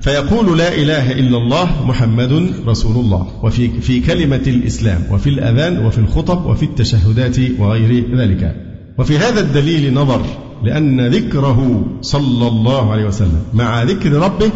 فيقول 0.00 0.58
لا 0.58 0.74
إله 0.74 1.12
إلا 1.12 1.36
الله 1.36 1.86
محمد 1.86 2.52
رسول 2.66 3.04
الله 3.04 3.26
وفي 3.42 3.80
في 3.80 4.00
كلمة 4.00 4.42
الإسلام 4.46 5.02
وفي 5.10 5.30
الأذان 5.30 5.86
وفي 5.86 5.98
الخطب 5.98 6.46
وفي 6.46 6.62
التشهدات 6.62 7.36
وغير 7.58 8.16
ذلك. 8.16 8.56
وفي 8.98 9.18
هذا 9.18 9.40
الدليل 9.40 9.94
نظر 9.94 10.22
لأن 10.64 11.06
ذكره 11.06 11.86
صلى 12.00 12.48
الله 12.48 12.92
عليه 12.92 13.06
وسلم 13.06 13.42
مع 13.54 13.82
ذكر 13.82 14.12
ربه 14.12 14.50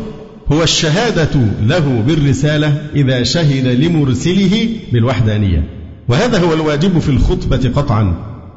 هو 0.53 0.63
الشهادة 0.63 1.41
له 1.63 2.05
بالرسالة 2.07 2.83
إذا 2.95 3.23
شهد 3.23 3.67
لمرسله 3.67 4.69
بالوحدانية. 4.93 5.69
وهذا 6.09 6.45
هو 6.45 6.55
الواجب 6.55 6.99
في 6.99 7.09
الخطبة 7.09 7.71
قطعا 7.77 8.15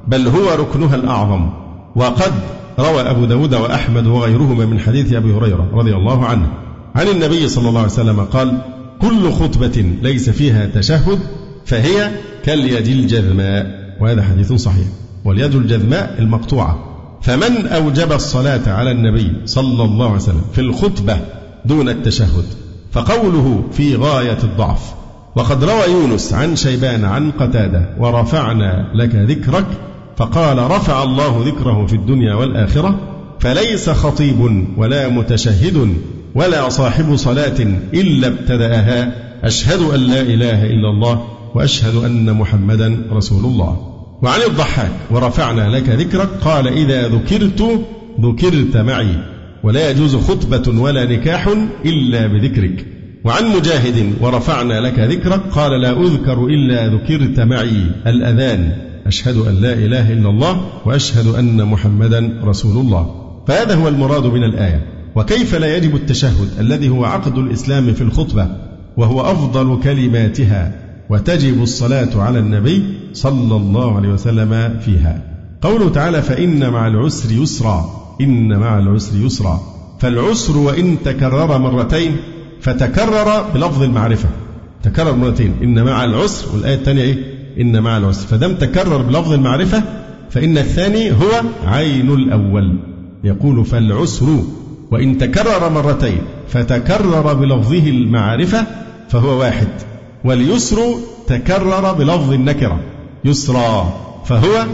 بل 0.08 0.28
هو 0.28 0.50
ركنها 0.60 0.96
الأعظم. 0.96 1.63
وقد 1.96 2.34
روى 2.80 3.02
أبو 3.02 3.26
داود 3.26 3.56
وأحمد 3.56 4.08
وغيرهما 4.08 4.66
من 4.66 4.80
حديث 4.80 5.14
أبي 5.14 5.34
هريرة 5.34 5.70
رضي 5.74 5.96
الله 5.96 6.26
عنه. 6.26 6.48
عن 6.96 7.08
النبي 7.08 7.48
صلى 7.48 7.70
الله 7.70 7.80
عليه 7.80 7.92
وسلم 7.92 8.20
قال 8.20 8.58
كل 9.02 9.32
خطبة 9.32 9.86
ليس 10.02 10.30
فيها 10.30 10.66
تشهد 10.66 11.20
فهي 11.66 12.12
كاليد 12.44 12.88
الجذماء. 12.88 13.96
وهذا 14.02 14.24
حديث 14.24 14.54
صحيح. 14.54 14.88
واليد 15.26 15.56
الجذماء 15.56 16.16
المقطوعة. 16.20 16.94
فمن 17.22 17.68
أوجب 17.68 18.12
الصلاة 18.12 18.74
على 18.74 18.92
النبي 18.92 19.34
صلى 19.46 19.84
الله 19.84 20.06
عليه 20.06 20.16
وسلم 20.16 20.42
في 20.54 20.62
الخطبة 20.62 21.18
دون 21.66 21.90
التشهد 21.90 22.46
فقوله 22.92 23.64
في 23.72 23.96
غاية 23.96 24.38
الضعف 24.44 24.94
وقد 25.36 25.64
روى 25.64 25.92
يونس 25.92 26.34
عن 26.34 26.56
شيبان 26.56 27.06
عن 27.06 27.32
قتادة 27.32 27.90
ورفعنا 28.00 28.92
لك 28.96 29.16
ذكرك 29.16 29.66
فقال 30.18 30.72
رفع 30.72 31.04
الله 31.04 31.44
ذكره 31.46 31.86
في 31.86 31.94
الدنيا 31.94 32.34
والآخرة 32.34 33.00
فليس 33.40 33.90
خطيب 33.90 34.68
ولا 34.78 35.10
متشهد 35.10 35.96
ولا 36.36 36.70
صاحب 36.70 37.16
صلاة 37.16 37.60
إلا 37.94 38.28
ابتدأها. 38.28 39.24
أشهد 39.44 39.82
أن 39.82 40.00
لا 40.00 40.22
إله 40.22 40.66
إلا 40.66 40.90
الله 40.90 41.24
وأشهد 41.56 41.96
أن 41.96 42.34
محمدا 42.34 43.02
رسول 43.12 43.46
الله. 43.46 43.90
وعن 44.22 44.40
الضحاك 44.48 44.92
ورفعنا 45.12 45.78
لك 45.78 45.90
ذكرك 45.90 46.30
قال 46.46 46.68
إذا 46.68 47.08
ذكرت 47.08 47.86
ذكرت 48.22 48.78
معي. 48.78 49.16
ولا 49.64 49.92
يجوز 49.92 50.16
خطبة 50.16 50.82
ولا 50.82 51.06
نكاح 51.06 51.48
إلا 51.86 52.28
بذكرك. 52.28 52.86
وعن 53.24 53.44
مجاهد 53.56 54.14
ورفعنا 54.22 54.82
لك 54.82 55.00
ذكرك 55.00 55.42
قال 55.52 55.82
لا 55.82 55.92
أذكر 55.92 56.46
إلا 56.46 56.88
ذكرت 56.88 57.40
معي 57.40 57.92
الأذان. 58.08 58.93
أشهد 59.08 59.38
أن 59.38 59.56
لا 59.56 59.74
إله 59.74 60.14
إلا 60.14 60.30
الله 60.30 60.62
وأشهد 60.86 61.28
أن 61.28 61.66
محمدا 61.66 62.40
رسول 62.44 62.78
الله. 62.78 63.16
فهذا 63.48 63.76
هو 63.76 63.88
المراد 63.88 64.26
من 64.26 64.44
الآية. 64.44 64.86
وكيف 65.16 65.56
لا 65.56 65.78
يجب 65.78 65.96
التشهد 65.96 66.48
الذي 66.60 66.90
هو 66.90 67.06
عقد 67.06 67.38
الإسلام 67.38 67.94
في 67.94 68.02
الخطبة 68.02 68.48
وهو 68.98 69.22
أفضل 69.22 69.80
كلماتها 69.84 70.72
وتجب 71.10 71.64
الصلاة 71.64 72.22
على 72.22 72.40
النبي 72.40 72.84
صلى 73.14 73.56
الله 73.56 73.96
عليه 73.96 74.10
وسلم 74.10 74.80
فيها؟ 74.86 75.22
قوله 75.62 75.90
تعالى 75.90 76.22
فإن 76.22 76.70
مع 76.70 76.88
العسر 76.88 77.32
يسرا 77.32 77.90
إن 78.22 78.58
مع 78.58 78.80
العسر 78.80 79.26
يسرا. 79.26 79.62
فالعسر 80.00 80.58
وإن 80.58 80.98
تكرر 81.06 81.58
مرتين 81.58 82.16
فتكرر 82.62 83.42
بلفظ 83.54 83.84
المعرفة. 83.84 84.30
تكرر 84.84 85.16
مرتين. 85.16 85.54
إن 85.64 85.84
مع 85.84 86.04
العسر 86.04 86.46
والآية 86.54 86.76
الثانية 86.76 87.02
إيه؟ 87.02 87.33
إن 87.60 87.84
مع 87.84 87.98
العسر. 87.98 88.28
فدام 88.28 88.56
تكرر 88.56 89.02
بلفظ 89.02 89.34
المعرفة 89.34 89.84
فإن 90.30 90.58
الثاني 90.58 91.12
هو 91.12 91.42
عين 91.66 92.14
الأول. 92.14 92.78
يقول 93.24 93.66
فالعسر 93.66 94.44
وإن 94.92 95.18
تكرر 95.18 95.70
مرتين 95.70 96.22
فتكرر 96.48 97.34
بلفظه 97.34 97.90
المعرفة 97.90 98.68
فهو 99.10 99.40
واحد. 99.40 99.68
واليسر 100.24 100.78
تكرر 101.28 101.94
بلفظ 101.94 102.34
النكرة 102.34 102.80
يسرى 103.26 103.94
فهو 104.26 104.66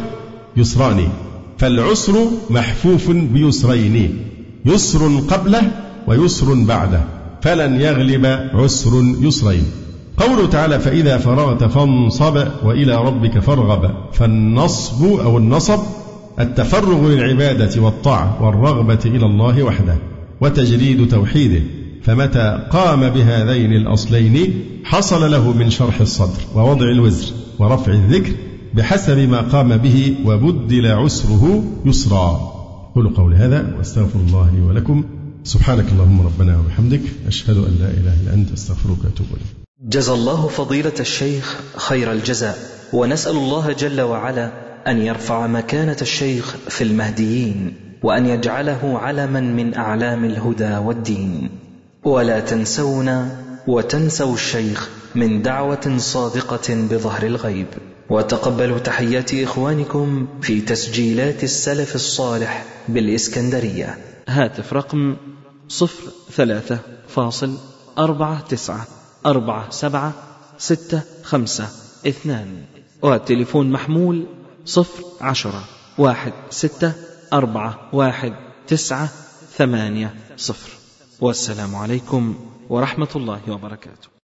يسران 0.57 1.07
فالعسر 1.57 2.13
محفوف 2.49 3.11
بيسرين 3.11 4.17
يسر 4.65 5.19
قبله 5.27 5.71
ويسر 6.07 6.53
بعده. 6.53 7.03
فلن 7.41 7.81
يغلب 7.81 8.25
عسر 8.53 9.03
يسرين. 9.19 9.65
قوله 10.19 10.47
تعالى 10.47 10.79
فإذا 10.79 11.17
فرغت 11.17 11.63
فانصب 11.63 12.43
وإلى 12.63 12.95
ربك 12.95 13.39
فارغب. 13.39 13.91
فالنصب 14.13 15.03
أو 15.03 15.37
النصب 15.37 15.79
التفرغ 16.39 17.07
للعبادة 17.07 17.81
والطاعة 17.81 18.43
والرغبة 18.43 18.99
إلى 19.05 19.25
الله 19.25 19.63
وحده 19.63 19.97
وتجريد 20.41 21.07
توحيده. 21.07 21.61
فمتى 22.03 22.67
قام 22.71 23.09
بهذين 23.09 23.73
الأصلين 23.73 24.63
حصل 24.83 25.31
له 25.31 25.53
من 25.53 25.69
شرح 25.69 26.01
الصدر 26.01 26.41
ووضع 26.55 26.85
الوزر 26.89 27.33
ورفع 27.59 27.91
الذكر 27.91 28.33
بحسب 28.73 29.17
ما 29.17 29.41
قام 29.41 29.77
به 29.77 30.15
وبدل 30.25 30.91
عسره 30.91 31.63
يسرا. 31.85 32.53
قولوا 32.95 33.11
قولي 33.15 33.35
هذا 33.35 33.75
وأستغفر 33.77 34.19
الله 34.19 34.51
لي 34.55 34.61
ولكم. 34.61 35.03
سبحانك 35.43 35.85
اللهم 35.91 36.21
ربنا 36.21 36.59
وبحمدك. 36.59 37.01
أشهد 37.27 37.57
أن 37.57 37.77
لا 37.79 37.87
إله 37.87 38.13
إلا 38.23 38.33
أنت. 38.33 38.51
أستغفرك 38.51 39.03
وأتوب 39.03 39.27
إليك. 39.31 39.58
جزى 39.83 40.13
الله 40.13 40.47
فضيلة 40.47 40.93
الشيخ 40.99 41.59
خير 41.75 42.11
الجزاء 42.11 42.57
ونسأل 42.93 43.35
الله 43.35 43.73
جل 43.73 44.01
وعلا 44.01 44.51
أن 44.87 45.01
يرفع 45.01 45.47
مكانة 45.47 45.97
الشيخ 46.01 46.55
في 46.69 46.83
المهديين 46.83 47.75
وأن 48.03 48.25
يجعله 48.25 48.99
علما 48.99 49.39
من 49.39 49.75
أعلام 49.75 50.25
الهدى 50.25 50.77
والدين. 50.77 51.49
ولا 52.03 52.39
تنسونا 52.39 53.45
وتنسوا 53.67 54.33
الشيخ 54.33 54.89
من 55.15 55.41
دعوة 55.41 55.97
صادقة 55.97 56.75
بظهر 56.75 57.23
الغيب. 57.23 57.67
وتقبلوا 58.09 58.79
تحيات 58.79 59.33
إخوانكم 59.33 60.27
في 60.41 60.61
تسجيلات 60.61 61.43
السلف 61.43 61.95
الصالح 61.95 62.65
بالإسكندرية. 62.89 63.97
هاتف 64.27 64.73
رقم 64.73 65.17
صفر 65.67 66.11
ثلاثة 66.31 66.79
فاصل 67.07 67.57
أربعة 67.97 68.41
تسعة. 68.41 68.98
أربعة 69.25 69.69
سبعة 69.69 70.13
ستة 70.57 71.01
خمسة 71.23 71.67
اثنان. 72.07 72.65
والتليفون 73.01 73.71
محمول 73.71 74.25
صفر 74.65 75.03
عشرة 75.21 75.63
واحد 75.97 76.33
ستة 76.49 76.93
أربعة 77.33 77.89
واحد 77.93 78.33
تسعة 78.67 79.09
ثمانية 79.57 80.15
صفر. 80.37 80.71
والسلام 81.21 81.75
عليكم 81.75 82.35
ورحمة 82.69 83.09
الله 83.15 83.41
وبركاته. 83.51 84.18